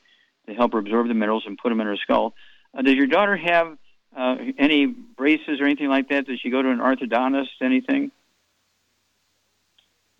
to 0.47 0.53
help 0.53 0.73
her 0.73 0.79
absorb 0.79 1.07
the 1.07 1.15
minerals 1.15 1.43
and 1.47 1.57
put 1.57 1.69
them 1.69 1.81
in 1.81 1.87
her 1.87 1.97
skull. 1.97 2.35
Uh, 2.77 2.83
does 2.83 2.93
your 2.93 3.07
daughter 3.07 3.35
have 3.35 3.75
uh, 4.15 4.35
any 4.59 4.85
braces 4.85 5.59
or 5.59 5.65
anything 5.65 5.89
like 5.89 6.09
that? 6.09 6.27
Does 6.27 6.39
she 6.39 6.51
go 6.51 6.61
to 6.61 6.69
an 6.69 6.77
orthodontist? 6.77 7.49
Anything? 7.63 8.11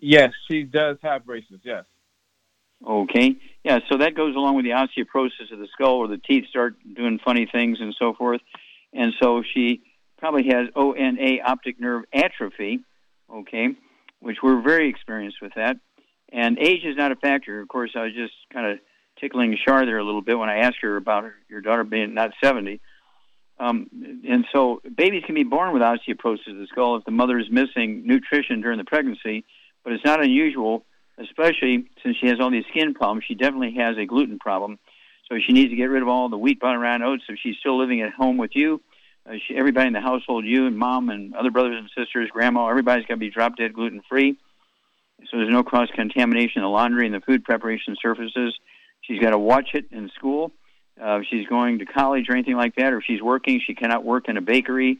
Yes, 0.00 0.32
she 0.50 0.64
does 0.64 0.96
have 1.02 1.24
braces. 1.24 1.60
Yes. 1.62 1.84
Okay. 2.86 3.36
Yeah, 3.64 3.78
so 3.88 3.98
that 3.98 4.14
goes 4.14 4.34
along 4.34 4.56
with 4.56 4.64
the 4.64 4.72
osteoporosis 4.72 5.52
of 5.52 5.58
the 5.58 5.68
skull 5.72 6.00
where 6.00 6.08
the 6.08 6.18
teeth 6.18 6.46
start 6.48 6.74
doing 6.94 7.20
funny 7.24 7.46
things 7.50 7.78
and 7.80 7.94
so 7.96 8.12
forth. 8.12 8.40
And 8.92 9.12
so 9.20 9.42
she 9.54 9.82
probably 10.18 10.48
has 10.48 10.68
ONA 10.74 11.40
optic 11.44 11.80
nerve 11.80 12.04
atrophy, 12.12 12.80
okay, 13.32 13.68
which 14.20 14.38
we're 14.42 14.60
very 14.60 14.88
experienced 14.88 15.38
with 15.40 15.52
that. 15.54 15.76
And 16.32 16.58
age 16.58 16.84
is 16.84 16.96
not 16.96 17.12
a 17.12 17.16
factor. 17.16 17.60
Of 17.60 17.68
course, 17.68 17.92
I 17.94 18.04
was 18.04 18.14
just 18.14 18.34
kind 18.52 18.66
of 18.66 18.78
tickling 19.20 19.56
Char 19.64 19.86
there 19.86 19.98
a 19.98 20.04
little 20.04 20.22
bit 20.22 20.38
when 20.38 20.48
I 20.48 20.58
asked 20.58 20.78
her 20.82 20.96
about 20.96 21.24
her, 21.24 21.34
your 21.48 21.60
daughter 21.60 21.84
being 21.84 22.14
not 22.14 22.32
70. 22.42 22.80
Um, 23.60 23.86
and 24.28 24.44
so 24.52 24.80
babies 24.96 25.22
can 25.24 25.34
be 25.34 25.44
born 25.44 25.72
with 25.72 25.82
osteoporosis 25.82 26.50
of 26.50 26.56
the 26.56 26.66
skull 26.68 26.96
if 26.96 27.04
the 27.04 27.10
mother 27.10 27.38
is 27.38 27.50
missing 27.50 28.06
nutrition 28.06 28.60
during 28.60 28.78
the 28.78 28.84
pregnancy, 28.84 29.44
but 29.84 29.92
it's 29.92 30.04
not 30.04 30.22
unusual, 30.22 30.84
especially 31.18 31.86
since 32.02 32.16
she 32.18 32.28
has 32.28 32.40
all 32.40 32.50
these 32.50 32.64
skin 32.70 32.94
problems. 32.94 33.24
She 33.26 33.34
definitely 33.34 33.74
has 33.78 33.96
a 33.98 34.06
gluten 34.06 34.38
problem. 34.38 34.78
So 35.28 35.36
she 35.46 35.52
needs 35.52 35.70
to 35.70 35.76
get 35.76 35.84
rid 35.84 36.02
of 36.02 36.08
all 36.08 36.28
the 36.28 36.36
wheat, 36.36 36.60
butter, 36.60 36.84
and 36.84 37.02
oats. 37.02 37.24
If 37.28 37.38
she's 37.42 37.56
still 37.58 37.78
living 37.78 38.02
at 38.02 38.12
home 38.12 38.36
with 38.36 38.50
you, 38.54 38.82
uh, 39.26 39.34
she, 39.46 39.56
everybody 39.56 39.86
in 39.86 39.92
the 39.92 40.00
household, 40.00 40.44
you 40.44 40.66
and 40.66 40.76
mom 40.76 41.08
and 41.08 41.34
other 41.34 41.50
brothers 41.50 41.76
and 41.78 41.88
sisters, 41.96 42.28
grandma, 42.30 42.66
everybody's 42.66 43.06
got 43.06 43.14
to 43.14 43.20
be 43.20 43.30
drop 43.30 43.56
dead 43.56 43.72
gluten 43.72 44.02
free. 44.08 44.36
So 45.30 45.36
there's 45.38 45.52
no 45.52 45.62
cross 45.62 45.88
contamination 45.94 46.56
in 46.56 46.62
the 46.62 46.68
laundry 46.68 47.06
and 47.06 47.14
the 47.14 47.20
food 47.20 47.44
preparation 47.44 47.96
surfaces. 48.02 48.54
She's 49.02 49.20
got 49.20 49.30
to 49.30 49.38
watch 49.38 49.70
it 49.74 49.86
in 49.92 50.10
school. 50.16 50.52
Uh, 51.00 51.20
if 51.20 51.26
she's 51.30 51.46
going 51.46 51.78
to 51.78 51.86
college 51.86 52.28
or 52.28 52.34
anything 52.34 52.56
like 52.56 52.74
that, 52.76 52.92
or 52.92 52.98
if 52.98 53.04
she's 53.06 53.22
working, 53.22 53.60
she 53.64 53.74
cannot 53.74 54.04
work 54.04 54.28
in 54.28 54.36
a 54.36 54.42
bakery, 54.42 54.98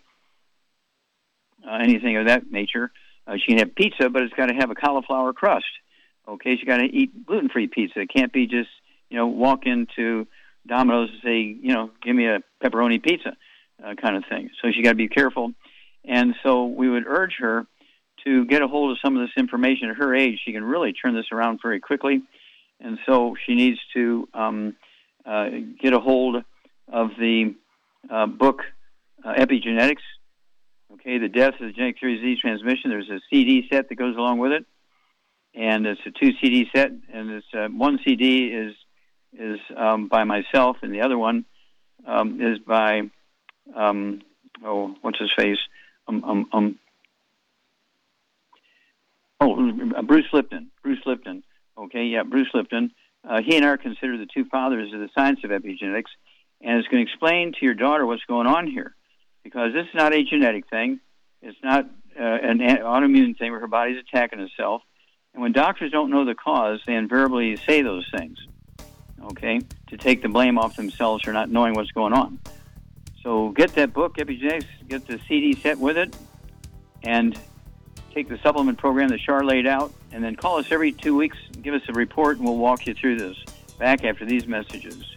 uh, 1.68 1.74
anything 1.74 2.16
of 2.16 2.28
that 2.28 2.50
nature. 2.50 2.90
Uh, 3.26 3.34
she 3.36 3.52
can 3.52 3.58
have 3.58 3.74
pizza, 3.74 4.08
but 4.08 4.22
it's 4.22 4.32
got 4.34 4.46
to 4.46 4.54
have 4.54 4.70
a 4.70 4.74
cauliflower 4.74 5.32
crust. 5.32 5.66
Okay, 6.28 6.56
she 6.56 6.66
got 6.66 6.78
to 6.78 6.84
eat 6.84 7.26
gluten-free 7.26 7.68
pizza. 7.68 8.00
It 8.00 8.10
can't 8.14 8.32
be 8.32 8.46
just 8.46 8.70
you 9.10 9.16
know 9.16 9.26
walk 9.26 9.66
into 9.66 10.26
Domino's 10.66 11.10
and 11.10 11.20
say 11.22 11.38
you 11.40 11.74
know 11.74 11.90
give 12.02 12.14
me 12.14 12.26
a 12.26 12.40
pepperoni 12.62 13.02
pizza 13.02 13.36
uh, 13.84 13.94
kind 13.94 14.16
of 14.16 14.24
thing. 14.28 14.50
So 14.60 14.70
she 14.72 14.82
got 14.82 14.90
to 14.90 14.96
be 14.96 15.08
careful. 15.08 15.52
And 16.04 16.34
so 16.42 16.66
we 16.66 16.88
would 16.88 17.06
urge 17.06 17.34
her 17.38 17.66
to 18.24 18.44
get 18.46 18.62
a 18.62 18.68
hold 18.68 18.92
of 18.92 18.98
some 19.04 19.16
of 19.16 19.22
this 19.22 19.32
information 19.36 19.90
at 19.90 19.96
her 19.96 20.14
age. 20.14 20.40
She 20.44 20.52
can 20.52 20.64
really 20.64 20.92
turn 20.92 21.14
this 21.14 21.26
around 21.32 21.60
very 21.62 21.80
quickly. 21.80 22.22
And 22.80 22.98
so 23.06 23.36
she 23.46 23.54
needs 23.54 23.78
to 23.94 24.28
um, 24.34 24.76
uh, 25.24 25.48
get 25.80 25.92
a 25.92 26.00
hold 26.00 26.36
of 26.92 27.10
the 27.18 27.54
uh, 28.10 28.26
book 28.26 28.62
uh, 29.24 29.34
Epigenetics. 29.34 30.02
Okay, 30.94 31.18
the 31.18 31.28
death 31.28 31.54
of 31.54 31.66
the 31.66 31.72
genetic 31.72 32.00
theory 32.00 32.14
of 32.14 32.20
disease 32.20 32.38
transmission. 32.40 32.90
There's 32.90 33.08
a 33.08 33.20
CD 33.30 33.66
set 33.72 33.88
that 33.88 33.94
goes 33.94 34.16
along 34.16 34.38
with 34.38 34.52
it, 34.52 34.66
and 35.54 35.86
it's 35.86 36.00
a 36.06 36.10
two 36.10 36.32
CD 36.40 36.68
set. 36.74 36.90
And 37.12 37.30
it's 37.30 37.46
uh, 37.54 37.68
one 37.68 37.98
CD 38.04 38.46
is 38.46 38.74
is 39.38 39.60
um, 39.76 40.08
by 40.08 40.24
myself, 40.24 40.78
and 40.82 40.92
the 40.92 41.00
other 41.00 41.16
one 41.16 41.44
um, 42.06 42.40
is 42.40 42.58
by 42.58 43.10
um, 43.74 44.22
oh, 44.64 44.94
what's 45.00 45.18
his 45.18 45.32
face? 45.32 45.58
Um, 46.08 46.24
um, 46.24 46.48
um, 46.52 46.78
oh, 49.40 50.02
Bruce 50.02 50.26
Lipton. 50.32 50.70
Bruce 50.82 51.00
Lipton. 51.06 51.42
Okay, 51.78 52.04
yeah, 52.04 52.22
Bruce 52.22 52.50
Lipton. 52.52 52.92
Uh, 53.28 53.40
he 53.40 53.56
and 53.56 53.64
I 53.64 53.68
are 53.68 53.76
considered 53.76 54.20
the 54.20 54.26
two 54.26 54.44
fathers 54.46 54.92
of 54.92 55.00
the 55.00 55.08
science 55.14 55.40
of 55.44 55.50
epigenetics, 55.50 56.10
and 56.60 56.78
it's 56.78 56.88
going 56.88 57.04
to 57.04 57.10
explain 57.10 57.52
to 57.52 57.58
your 57.64 57.74
daughter 57.74 58.04
what's 58.04 58.24
going 58.24 58.46
on 58.46 58.66
here, 58.66 58.94
because 59.44 59.72
this 59.72 59.84
is 59.84 59.94
not 59.94 60.12
a 60.12 60.24
genetic 60.24 60.68
thing. 60.68 61.00
It's 61.40 61.58
not 61.62 61.84
uh, 62.18 62.22
an 62.22 62.58
autoimmune 62.58 63.38
thing 63.38 63.52
where 63.52 63.60
her 63.60 63.68
body's 63.68 63.98
attacking 63.98 64.40
itself. 64.40 64.82
And 65.34 65.42
when 65.42 65.52
doctors 65.52 65.90
don't 65.90 66.10
know 66.10 66.24
the 66.24 66.34
cause, 66.34 66.80
they 66.86 66.94
invariably 66.94 67.56
say 67.56 67.82
those 67.82 68.06
things, 68.16 68.38
okay, 69.30 69.60
to 69.88 69.96
take 69.96 70.22
the 70.22 70.28
blame 70.28 70.58
off 70.58 70.76
themselves 70.76 71.24
for 71.24 71.32
not 71.32 71.50
knowing 71.50 71.74
what's 71.74 71.90
going 71.92 72.12
on. 72.12 72.38
So 73.22 73.50
get 73.50 73.74
that 73.74 73.92
book, 73.92 74.16
Epigenetics, 74.16 74.66
get 74.88 75.06
the 75.06 75.18
CD 75.28 75.54
set 75.54 75.78
with 75.78 75.96
it, 75.96 76.14
and 77.02 77.38
take 78.12 78.28
the 78.28 78.38
supplement 78.38 78.78
program 78.78 79.08
that 79.08 79.20
Char 79.20 79.44
laid 79.44 79.66
out, 79.66 79.92
and 80.12 80.22
then 80.22 80.36
call 80.36 80.58
us 80.58 80.66
every 80.70 80.92
two 80.92 81.16
weeks, 81.16 81.38
give 81.62 81.72
us 81.72 81.82
a 81.88 81.92
report, 81.92 82.36
and 82.36 82.46
we'll 82.46 82.58
walk 82.58 82.86
you 82.86 82.94
through 82.94 83.16
this. 83.16 83.36
Back 83.78 84.04
after 84.04 84.26
these 84.26 84.46
messages. 84.46 85.16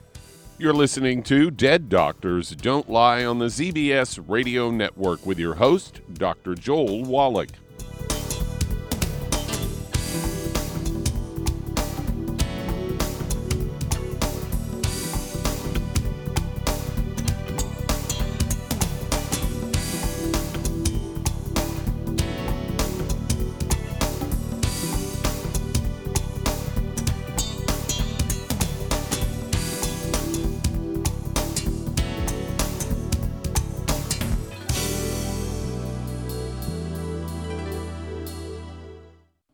You're 0.57 0.73
listening 0.73 1.21
to 1.23 1.51
Dead 1.51 1.89
Doctors 1.89 2.51
Don't 2.51 2.89
Lie 2.89 3.25
on 3.25 3.39
the 3.39 3.47
ZBS 3.47 4.23
Radio 4.25 4.71
Network 4.71 5.25
with 5.25 5.37
your 5.37 5.55
host, 5.55 5.99
Dr. 6.13 6.55
Joel 6.55 7.03
Wallach. 7.03 7.49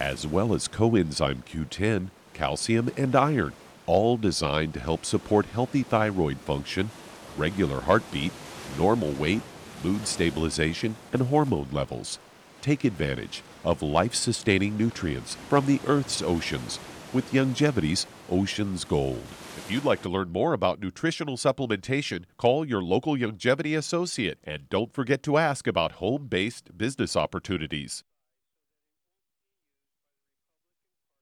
as 0.00 0.26
well 0.26 0.54
as 0.54 0.68
coenzyme 0.68 1.44
Q10, 1.44 2.08
calcium, 2.34 2.90
and 2.96 3.14
iron, 3.14 3.52
all 3.86 4.16
designed 4.16 4.74
to 4.74 4.80
help 4.80 5.04
support 5.04 5.46
healthy 5.46 5.82
thyroid 5.82 6.38
function, 6.38 6.90
regular 7.36 7.80
heartbeat, 7.80 8.32
normal 8.76 9.12
weight, 9.12 9.42
mood 9.82 10.06
stabilization, 10.06 10.96
and 11.12 11.22
hormone 11.22 11.68
levels. 11.72 12.18
Take 12.60 12.84
advantage 12.84 13.42
of 13.64 13.82
life 13.82 14.14
sustaining 14.14 14.76
nutrients 14.76 15.36
from 15.48 15.66
the 15.66 15.80
Earth's 15.86 16.22
oceans 16.22 16.78
with 17.12 17.32
Youngevity's 17.32 18.06
Ocean's 18.30 18.84
Gold. 18.84 19.22
If 19.56 19.70
you'd 19.70 19.84
like 19.84 20.02
to 20.02 20.08
learn 20.08 20.32
more 20.32 20.52
about 20.52 20.80
nutritional 20.80 21.36
supplementation, 21.36 22.24
call 22.36 22.64
your 22.64 22.82
local 22.82 23.16
Youngevity 23.16 23.76
associate 23.76 24.38
and 24.44 24.68
don't 24.68 24.92
forget 24.92 25.22
to 25.24 25.38
ask 25.38 25.66
about 25.66 25.92
home 25.92 26.26
based 26.26 26.76
business 26.76 27.16
opportunities. 27.16 28.04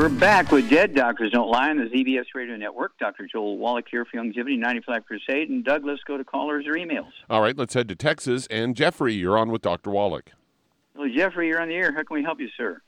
We're 0.00 0.08
back 0.08 0.50
with 0.50 0.70
Dead 0.70 0.94
Doctors 0.94 1.30
Don't 1.30 1.50
Lie 1.50 1.68
on 1.68 1.76
the 1.76 1.84
ZBS 1.84 2.24
Radio 2.34 2.56
Network. 2.56 2.96
Dr. 2.98 3.28
Joel 3.30 3.58
Wallach 3.58 3.84
here 3.90 4.06
for 4.06 4.16
Youngevity 4.16 4.58
95 4.58 5.04
Crusade. 5.04 5.50
And 5.50 5.62
Doug, 5.62 5.84
let's 5.84 6.02
go 6.04 6.16
to 6.16 6.24
callers 6.24 6.66
or 6.66 6.72
emails. 6.72 7.10
All 7.28 7.42
right, 7.42 7.54
let's 7.54 7.74
head 7.74 7.86
to 7.88 7.94
Texas. 7.94 8.46
And 8.46 8.74
Jeffrey, 8.74 9.12
you're 9.12 9.36
on 9.36 9.50
with 9.50 9.60
Dr. 9.60 9.90
Wallach. 9.90 10.30
Hello, 10.96 11.06
Jeffrey, 11.14 11.48
you're 11.48 11.60
on 11.60 11.68
the 11.68 11.74
air. 11.74 11.92
How 11.92 12.02
can 12.02 12.14
we 12.14 12.22
help 12.22 12.40
you, 12.40 12.48
sir? 12.56 12.80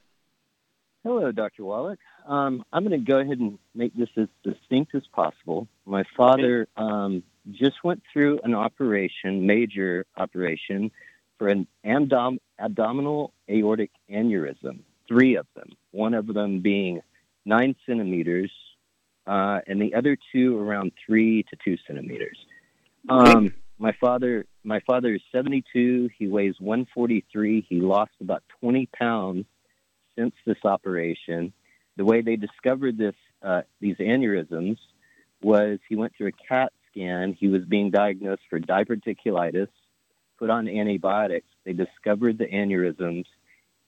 Hello, 1.05 1.31
Dr. 1.33 1.67
Wallach. 1.67 1.99
Um, 2.27 2.65
I'm 2.73 2.83
going 2.83 2.99
to 2.99 3.07
go 3.07 3.19
ahead 3.19 3.41
and 3.41 3.59
make 3.75 3.95
this 3.95 4.09
as 4.17 4.29
distinct 4.43 4.95
as 4.95 5.03
possible. 5.13 5.69
My 5.85 6.05
father 6.17 6.67
um, 6.79 7.23
just 7.51 7.85
went 7.85 8.03
through 8.11 8.41
an 8.43 8.55
operation, 8.55 9.47
major 9.47 10.07
operation, 10.17 10.91
for 11.37 11.49
an 11.49 11.67
abdom- 11.85 12.41
abdominal 12.59 13.35
aortic 13.51 13.91
aneurysm, 14.11 14.79
three 15.13 15.37
of 15.37 15.47
them, 15.55 15.69
one 15.91 16.15
of 16.15 16.27
them 16.27 16.61
being 16.61 17.01
nine 17.45 17.77
centimeters, 17.87 18.51
uh, 19.27 19.61
and 19.67 19.81
the 19.81 19.95
other 19.95 20.17
two 20.33 20.59
around 20.59 20.93
three 21.07 21.43
to 21.45 21.57
two 21.65 21.77
centimeters. 21.87 22.39
Um, 23.09 23.53
my 23.79 23.93
father, 24.01 24.47
my 24.65 24.81
father 24.87 25.15
is 25.15 25.21
72. 25.33 26.11
He 26.19 26.29
weighs 26.29 26.55
143. 26.61 27.67
He 27.69 27.81
lost 27.81 28.13
about 28.21 28.43
20 28.61 28.89
pounds 28.99 29.45
since 30.17 30.35
this 30.47 30.59
operation. 30.65 31.53
The 31.97 32.05
way 32.05 32.23
they 32.23 32.37
discovered 32.37 32.97
this, 32.97 33.15
uh, 33.43 33.63
these 33.81 33.97
aneurysms, 33.97 34.79
was 35.43 35.79
he 35.89 35.97
went 35.97 36.13
through 36.17 36.29
a 36.29 36.49
CAT 36.49 36.73
scan. 36.91 37.37
He 37.39 37.49
was 37.49 37.65
being 37.65 37.91
diagnosed 37.91 38.43
for 38.49 38.61
diverticulitis, 38.61 39.69
put 40.39 40.49
on 40.49 40.69
antibiotics. 40.69 41.49
They 41.65 41.73
discovered 41.73 42.39
the 42.39 42.47
aneurysms 42.47 43.25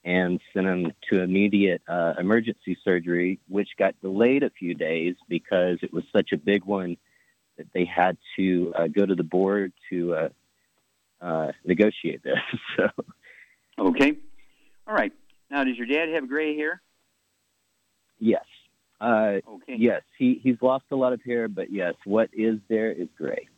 and 0.05 0.41
sent 0.53 0.67
him 0.67 0.93
to 1.11 1.23
immediate 1.23 1.83
uh, 1.89 2.15
emergency 2.19 2.77
surgery, 2.85 3.41
which 3.49 3.69
got 3.79 3.99
delayed 4.03 4.43
a 4.43 4.51
few 4.51 4.75
days 4.75 5.15
because 5.29 5.79
it 5.83 5.93
was 5.93 6.05
such 6.13 6.33
a 6.33 6.37
big 6.37 6.65
one 6.65 6.97
that 7.57 7.67
they 7.73 7.85
had 7.85 8.17
to 8.37 8.73
uh, 8.77 8.87
go 8.89 9.07
to 9.07 9.15
the 9.15 9.23
board 9.23 9.73
to 9.89 10.15
uh, 10.15 10.29
uh, 11.21 11.53
negotiate 11.65 12.23
this. 12.23 12.39
so, 12.77 12.89
Okay. 13.79 14.13
All 14.87 14.95
right. 14.95 15.13
Now, 15.51 15.65
does 15.65 15.77
your 15.77 15.87
dad 15.87 16.09
have 16.15 16.29
gray 16.29 16.57
hair? 16.57 16.81
yes, 18.19 18.45
uh, 19.01 19.39
Okay. 19.49 19.77
yes, 19.77 20.03
he 20.19 20.41
he's 20.43 20.57
lost 20.63 20.85
a 20.91 20.97
lot 20.97 21.13
of 21.13 21.23
hair, 21.23 21.49
but 21.49 21.71
yes, 21.73 21.95
what 22.05 22.31
is 22.33 22.59
there 22.69 22.91
is 22.93 23.09
gray. 23.17 23.49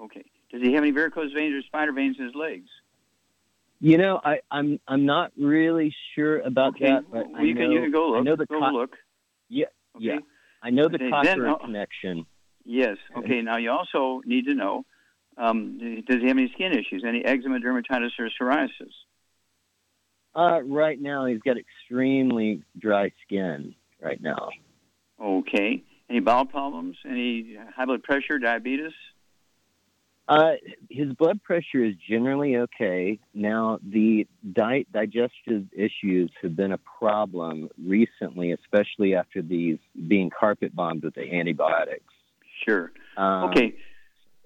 Okay. 0.00 0.24
Does 0.50 0.62
he 0.62 0.72
have 0.74 0.82
any 0.82 0.92
varicose 0.92 1.32
veins 1.32 1.54
or 1.54 1.62
spider 1.62 1.92
veins 1.92 2.16
in 2.18 2.26
his 2.26 2.34
legs? 2.34 2.68
You 3.80 3.98
know, 3.98 4.20
I, 4.24 4.38
I'm 4.50 4.80
I'm 4.88 5.04
not 5.04 5.32
really 5.38 5.94
sure 6.14 6.40
about 6.40 6.76
Okay. 6.76 6.86
that, 6.86 7.10
but 7.10 7.26
I 7.26 7.30
Well, 7.30 7.44
you 7.44 7.54
know 7.54 7.60
can 7.60 7.70
you 7.72 7.80
can 7.82 7.90
go 7.92 8.08
look. 8.10 8.20
I 8.20 8.22
know 8.22 8.36
the 8.36 8.46
go 8.46 8.58
co- 8.60 8.70
look. 8.70 8.96
Yeah, 9.48 9.66
Okay. 9.96 10.04
yeah. 10.06 10.18
I 10.62 10.70
know 10.70 10.88
the 10.88 10.94
Okay, 10.96 11.10
uh, 11.10 11.58
connection. 11.58 12.26
Yes. 12.64 12.96
Okay. 13.16 13.42
Now 13.42 13.58
you 13.58 13.70
also 13.70 14.22
need 14.24 14.46
to 14.46 14.54
know: 14.54 14.84
um, 15.36 15.78
does 16.06 16.20
he 16.20 16.28
have 16.28 16.38
any 16.38 16.50
skin 16.54 16.72
issues? 16.72 17.04
Any 17.06 17.24
eczema, 17.24 17.58
dermatitis, 17.60 18.10
or 18.18 18.30
psoriasis? 18.40 18.92
Uh, 20.34 20.60
right 20.62 21.00
now, 21.00 21.26
he's 21.26 21.40
got 21.40 21.56
extremely 21.58 22.62
dry 22.78 23.10
skin 23.26 23.74
right 24.02 24.20
now. 24.20 24.50
Okay. 25.22 25.82
Any 26.08 26.20
bowel 26.20 26.44
problems? 26.46 26.96
Any 27.08 27.56
high 27.74 27.84
blood 27.84 28.02
pressure, 28.02 28.38
diabetes? 28.38 28.92
Uh, 30.28 30.52
his 30.90 31.12
blood 31.12 31.40
pressure 31.42 31.84
is 31.84 31.94
generally 32.08 32.56
okay. 32.56 33.18
Now, 33.32 33.78
the 33.82 34.26
di- 34.52 34.86
digestive 34.92 35.66
issues 35.72 36.32
have 36.42 36.56
been 36.56 36.72
a 36.72 36.78
problem 36.78 37.68
recently, 37.84 38.50
especially 38.50 39.14
after 39.14 39.40
these 39.40 39.78
being 40.08 40.30
carpet 40.30 40.74
bombed 40.74 41.04
with 41.04 41.14
the 41.14 41.32
antibiotics. 41.32 42.12
Sure. 42.66 42.90
Um, 43.16 43.50
okay. 43.50 43.76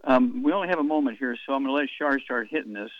Um, 0.04 0.42
we 0.42 0.52
only 0.52 0.68
have 0.68 0.78
a 0.78 0.84
moment 0.84 1.18
here, 1.18 1.36
so 1.46 1.54
I'm 1.54 1.64
going 1.64 1.74
to 1.74 1.80
let 1.80 1.88
Shar 1.98 2.18
start 2.20 2.48
hitting 2.50 2.74
this. 2.74 2.90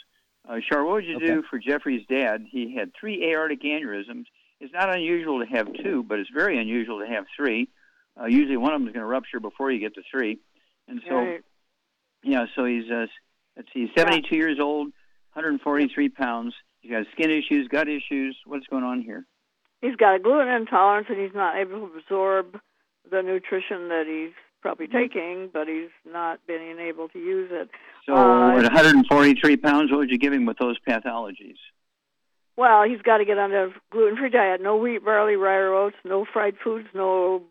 Uh, 0.49 0.61
Shar, 0.67 0.85
what 0.85 0.95
would 0.95 1.05
you 1.05 1.19
do 1.21 1.43
for 1.51 1.59
Jeffrey's 1.59 2.07
dad? 2.07 2.47
He 2.51 2.75
had 2.75 2.93
three 2.99 3.31
aortic 3.31 3.63
aneurysms. 3.63 4.25
It's 4.59 4.73
not 4.73 4.95
unusual 4.95 5.41
to 5.41 5.47
have 5.47 5.69
two, 5.83 6.03
but 6.03 6.19
it's 6.19 6.31
very 6.31 6.59
unusual 6.59 7.01
to 7.01 7.07
have 7.07 7.27
three. 7.37 7.69
Uh, 8.21 8.27
usually 8.27 8.57
one 8.57 8.73
of 8.73 8.81
them 8.81 8.89
is 8.89 8.95
going 8.95 9.03
to 9.03 9.07
rupture 9.07 9.41
before 9.41 9.71
you 9.71 9.81
get 9.81 9.95
to 9.95 10.03
three. 10.11 10.39
And 10.89 11.01
so, 11.07 11.15
Right. 11.15 11.43
Yeah, 12.23 12.47
so 12.55 12.65
he's, 12.65 12.91
uh, 12.91 13.07
let's 13.57 13.69
see, 13.73 13.87
he's 13.87 13.91
72 13.97 14.35
years 14.35 14.59
old, 14.61 14.89
143 15.35 16.09
pounds. 16.11 16.55
He's 16.81 16.91
got 16.91 17.07
skin 17.13 17.31
issues, 17.31 17.69
gut 17.69 17.89
issues. 17.89 18.37
What's 18.47 18.67
going 18.67 18.85
on 18.85 19.03
here? 19.03 19.27
He's 19.83 19.97
got 19.97 20.17
a 20.17 20.19
gluten 20.19 20.49
intolerance 20.49 21.07
and 21.09 21.19
he's 21.19 21.35
not 21.35 21.57
able 21.57 21.89
to 21.89 21.99
absorb 21.99 22.61
the 23.11 23.23
nutrition 23.23 23.89
that 23.89 24.05
he's 24.07 24.35
probably 24.61 24.87
taking, 24.87 25.49
but 25.53 25.69
he's 25.69 25.89
not 26.11 26.39
being 26.47 26.79
able 26.79 27.09
to 27.09 27.19
use 27.19 27.51
it. 27.51 27.71
So 28.05 28.15
Uh, 28.15 28.59
at 28.59 28.65
143 28.65 29.57
pounds, 29.57 29.91
what 29.91 29.99
would 29.99 30.11
you 30.11 30.19
give 30.19 30.33
him 30.33 30.45
with 30.45 30.59
those 30.59 30.79
pathologies? 30.81 31.57
Well, 32.57 32.83
he's 32.83 33.01
got 33.01 33.19
to 33.19 33.25
get 33.25 33.39
on 33.39 33.53
a 33.55 33.71
gluten-free 33.91 34.29
diet. 34.31 34.61
No 34.61 34.77
wheat, 34.77 35.03
barley, 35.03 35.37
rye, 35.37 35.57
or 35.57 35.73
oats. 35.73 35.97
No 36.05 36.27
fried 36.27 36.57
foods. 36.63 36.89
No 36.93 37.43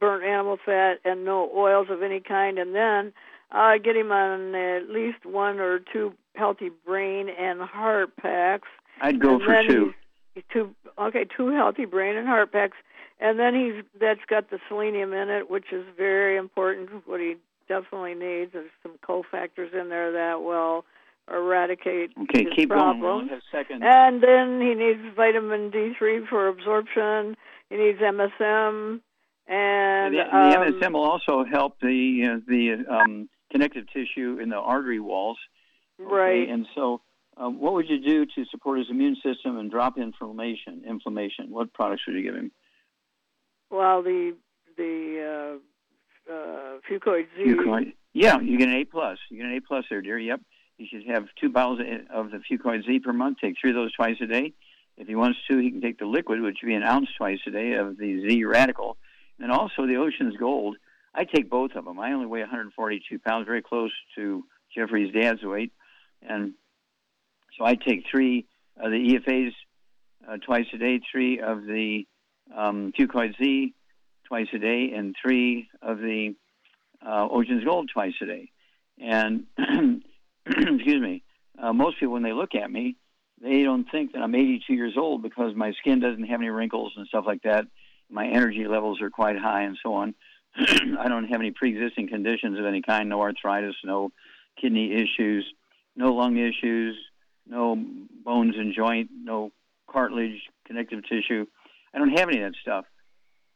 burnt 0.00 0.24
animal 0.24 0.58
fat 0.64 1.00
and 1.04 1.24
no 1.24 1.50
oils 1.54 1.88
of 1.90 2.02
any 2.02 2.20
kind, 2.20 2.58
and 2.58 2.74
then 2.74 3.12
uh, 3.50 3.78
get 3.78 3.96
him 3.96 4.12
on 4.12 4.54
at 4.54 4.88
least 4.90 5.24
one 5.24 5.60
or 5.60 5.80
two 5.92 6.12
healthy 6.34 6.70
brain 6.84 7.28
and 7.28 7.60
heart 7.60 8.16
packs. 8.16 8.68
I'd 9.00 9.20
go 9.20 9.34
and 9.34 9.42
for 9.42 9.62
two. 9.66 9.94
Two 10.52 10.74
okay, 10.98 11.24
two 11.36 11.50
healthy 11.50 11.86
brain 11.86 12.16
and 12.16 12.26
heart 12.26 12.52
packs, 12.52 12.76
and 13.20 13.38
then 13.38 13.54
he's 13.54 13.84
that's 13.98 14.20
got 14.28 14.50
the 14.50 14.58
selenium 14.68 15.14
in 15.14 15.30
it, 15.30 15.50
which 15.50 15.72
is 15.72 15.84
very 15.96 16.36
important. 16.36 16.90
What 17.06 17.20
he 17.20 17.36
definitely 17.68 18.14
needs. 18.14 18.52
There's 18.52 18.70
some 18.82 18.98
cofactors 19.02 19.72
in 19.72 19.88
there 19.88 20.12
that 20.12 20.42
will 20.42 20.84
eradicate 21.30 22.10
Okay, 22.24 22.44
his 22.44 22.52
keep 22.54 22.68
going. 22.68 22.80
problems. 22.80 23.30
We'll 23.30 23.34
have 23.36 23.42
seconds. 23.50 23.82
And 23.84 24.22
then 24.22 24.60
he 24.60 24.74
needs 24.74 25.00
vitamin 25.16 25.70
D3 25.70 26.28
for 26.28 26.48
absorption. 26.48 27.36
He 27.70 27.76
needs 27.76 27.98
MSM 27.98 29.00
and 29.48 30.14
the, 30.14 30.24
the 30.24 30.36
um, 30.36 30.72
MSM 30.72 30.92
will 30.92 31.04
also 31.04 31.44
help 31.44 31.78
the 31.80 32.24
uh, 32.24 32.40
the 32.48 32.84
um, 32.92 33.28
connective 33.50 33.84
tissue 33.92 34.38
in 34.40 34.48
the 34.48 34.56
artery 34.56 35.00
walls. 35.00 35.38
okay? 36.00 36.12
Right. 36.14 36.48
And 36.48 36.66
so, 36.74 37.00
uh, 37.36 37.48
what 37.48 37.74
would 37.74 37.88
you 37.88 38.00
do 38.00 38.26
to 38.26 38.44
support 38.50 38.78
his 38.78 38.88
immune 38.90 39.16
system 39.22 39.58
and 39.58 39.70
drop 39.70 39.98
inflammation? 39.98 40.82
Inflammation. 40.88 41.50
What 41.50 41.72
products 41.72 42.02
would 42.06 42.16
you 42.16 42.22
give 42.22 42.34
him? 42.34 42.52
well 43.70 44.02
the 44.02 44.36
the 44.76 45.58
uh, 46.28 46.32
uh, 46.32 46.78
fucoid 46.88 47.26
Z. 47.36 47.44
Fucoid. 47.44 47.94
Yeah, 48.12 48.40
you 48.40 48.58
get 48.58 48.68
an 48.68 48.74
A 48.74 48.84
plus. 48.84 49.18
You 49.30 49.38
get 49.38 49.46
an 49.46 49.56
A 49.56 49.60
plus 49.60 49.84
there, 49.90 50.02
dear. 50.02 50.18
Yep. 50.18 50.40
You 50.78 50.86
should 50.90 51.06
have 51.08 51.26
two 51.40 51.48
bottles 51.48 51.80
of 52.10 52.30
the 52.30 52.38
Fucoid 52.38 52.84
Z 52.84 53.00
per 53.00 53.12
month. 53.12 53.38
Take 53.40 53.56
three 53.60 53.70
of 53.70 53.76
those 53.76 53.94
twice 53.94 54.16
a 54.20 54.26
day. 54.26 54.52
If 54.96 55.08
he 55.08 55.14
wants 55.14 55.38
to, 55.50 55.58
he 55.58 55.70
can 55.70 55.80
take 55.80 55.98
the 55.98 56.06
liquid, 56.06 56.40
which 56.40 56.58
would 56.62 56.68
be 56.68 56.74
an 56.74 56.82
ounce 56.82 57.08
twice 57.16 57.38
a 57.46 57.50
day 57.50 57.72
of 57.74 57.98
the 57.98 58.26
Z 58.26 58.44
Radical, 58.44 58.96
and 59.38 59.50
also 59.50 59.86
the 59.86 59.96
Ocean's 59.96 60.36
Gold. 60.36 60.76
I 61.16 61.24
take 61.24 61.48
both 61.48 61.72
of 61.74 61.84
them. 61.84 61.98
I 61.98 62.12
only 62.12 62.26
weigh 62.26 62.40
142 62.40 63.18
pounds, 63.20 63.46
very 63.46 63.62
close 63.62 63.92
to 64.16 64.44
Jeffrey's 64.76 65.12
dad's 65.14 65.42
weight, 65.42 65.72
and 66.22 66.52
so 67.58 67.64
I 67.64 67.74
take 67.74 68.04
three 68.10 68.46
of 68.76 68.90
the 68.90 69.14
EFAs 69.14 69.52
uh, 70.28 70.36
twice 70.44 70.66
a 70.74 70.78
day, 70.78 71.00
three 71.10 71.40
of 71.40 71.64
the 71.64 72.06
um, 72.54 72.92
Fucoid 72.98 73.34
Z 73.38 73.74
twice 74.28 74.48
a 74.52 74.58
day, 74.58 74.92
and 74.94 75.14
three 75.22 75.68
of 75.80 75.98
the 75.98 76.34
uh, 77.04 77.28
Ocean's 77.30 77.64
Gold 77.64 77.90
twice 77.92 78.14
a 78.20 78.26
day. 78.26 78.50
And 78.98 79.44
excuse 80.46 81.00
me, 81.00 81.22
uh, 81.58 81.72
most 81.72 81.98
people 81.98 82.12
when 82.12 82.22
they 82.22 82.32
look 82.32 82.54
at 82.54 82.70
me, 82.70 82.96
they 83.40 83.62
don't 83.62 83.86
think 83.90 84.12
that 84.12 84.22
I'm 84.22 84.34
82 84.34 84.72
years 84.72 84.94
old 84.96 85.22
because 85.22 85.54
my 85.54 85.72
skin 85.80 86.00
doesn't 86.00 86.24
have 86.24 86.40
any 86.40 86.48
wrinkles 86.48 86.92
and 86.96 87.06
stuff 87.06 87.24
like 87.26 87.42
that. 87.42 87.64
My 88.10 88.26
energy 88.26 88.66
levels 88.66 89.00
are 89.00 89.10
quite 89.10 89.38
high 89.38 89.62
and 89.62 89.76
so 89.82 89.94
on. 89.94 90.14
I 90.98 91.08
don't 91.08 91.24
have 91.24 91.40
any 91.40 91.50
pre-existing 91.50 92.08
conditions 92.08 92.58
of 92.58 92.64
any 92.64 92.82
kind, 92.82 93.08
no 93.08 93.20
arthritis, 93.20 93.74
no 93.84 94.10
kidney 94.60 94.92
issues, 94.92 95.46
no 95.94 96.14
lung 96.14 96.36
issues, 96.36 96.96
no 97.46 97.76
bones 98.24 98.54
and 98.56 98.74
joint, 98.74 99.10
no 99.12 99.52
cartilage, 99.90 100.40
connective 100.66 101.02
tissue. 101.08 101.46
I 101.94 101.98
don't 101.98 102.18
have 102.18 102.28
any 102.28 102.42
of 102.42 102.52
that 102.52 102.58
stuff. 102.60 102.84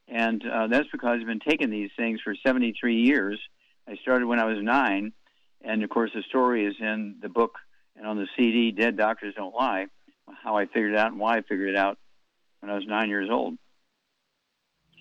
And 0.08 0.44
uh, 0.46 0.66
that's 0.66 0.88
because 0.90 1.18
I've 1.20 1.26
been 1.26 1.40
taking 1.40 1.70
these 1.70 1.90
things 1.96 2.20
for 2.22 2.34
73 2.46 2.96
years. 2.96 3.40
I 3.88 3.96
started 4.02 4.26
when 4.26 4.40
I 4.40 4.44
was 4.44 4.58
nine. 4.60 5.12
And 5.62 5.82
of 5.84 5.90
course, 5.90 6.10
the 6.14 6.22
story 6.28 6.66
is 6.66 6.74
in 6.80 7.16
the 7.20 7.28
book 7.28 7.52
and 7.96 8.06
on 8.06 8.16
the 8.16 8.26
CD, 8.36 8.72
Dead 8.72 8.96
Doctors 8.96 9.34
Don't 9.36 9.54
Lie, 9.54 9.86
how 10.42 10.56
I 10.56 10.66
figured 10.66 10.92
it 10.92 10.98
out 10.98 11.12
and 11.12 11.20
why 11.20 11.36
I 11.36 11.42
figured 11.42 11.70
it 11.70 11.76
out 11.76 11.98
when 12.60 12.70
I 12.70 12.74
was 12.74 12.84
nine 12.86 13.08
years 13.08 13.28
old. 13.30 13.56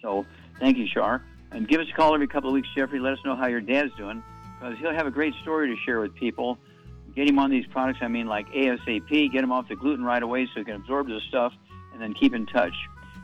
So 0.02 0.26
thank 0.60 0.78
you, 0.78 0.88
Shar. 0.88 1.24
And 1.52 1.68
give 1.68 1.82
us 1.82 1.88
a 1.91 1.95
call 1.95 2.14
every 2.14 2.28
couple 2.28 2.50
of 2.50 2.54
weeks, 2.54 2.68
Jeffrey. 2.76 3.00
Let 3.00 3.14
us 3.14 3.20
know 3.26 3.36
how 3.36 3.47
your 3.47 3.62
dad's 3.62 3.93
doing 3.95 4.24
because 4.60 4.78
he'll 4.80 4.93
have 4.93 5.08
a 5.08 5.12
great 5.12 5.34
story 5.41 5.68
to 5.68 5.76
share 5.84 6.00
with 6.00 6.14
people. 6.16 6.58
Get 7.16 7.28
him 7.28 7.39
on 7.39 7.50
these 7.50 7.66
products, 7.68 8.00
I 8.02 8.08
mean, 8.08 8.28
like 8.28 8.47
ASAP. 8.52 9.32
Get 9.32 9.43
him 9.43 9.52
off 9.52 9.68
the 9.68 9.76
gluten 9.76 10.06
right 10.06 10.22
away 10.22 10.45
so 10.45 10.60
he 10.60 10.64
can 10.64 10.76
absorb 10.76 11.08
this 11.08 11.24
stuff 11.24 11.54
and 11.93 12.02
then 12.02 12.14
keep 12.14 12.34
in 12.34 12.45
touch. 12.45 12.74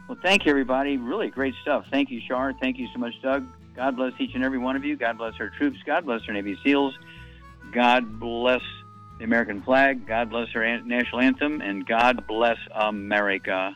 Well, 0.07 0.17
thank 0.21 0.45
you, 0.45 0.51
everybody. 0.51 0.97
Really 0.97 1.29
great 1.29 1.55
stuff. 1.61 1.85
Thank 1.91 2.09
you, 2.09 2.21
Shar. 2.27 2.53
Thank 2.53 2.77
you 2.77 2.87
so 2.93 2.99
much, 2.99 3.13
Doug. 3.21 3.47
God 3.75 3.95
bless 3.95 4.13
each 4.19 4.35
and 4.35 4.43
every 4.43 4.57
one 4.57 4.75
of 4.75 4.83
you. 4.85 4.95
God 4.95 5.17
bless 5.17 5.33
our 5.39 5.49
troops. 5.49 5.77
God 5.85 6.05
bless 6.05 6.21
our 6.27 6.33
Navy 6.33 6.57
SEALs. 6.63 6.97
God 7.71 8.19
bless 8.19 8.61
the 9.17 9.25
American 9.25 9.61
flag. 9.61 10.07
God 10.07 10.29
bless 10.29 10.47
our 10.55 10.79
national 10.81 11.21
anthem. 11.21 11.61
And 11.61 11.85
God 11.85 12.25
bless 12.27 12.57
America. 12.73 13.75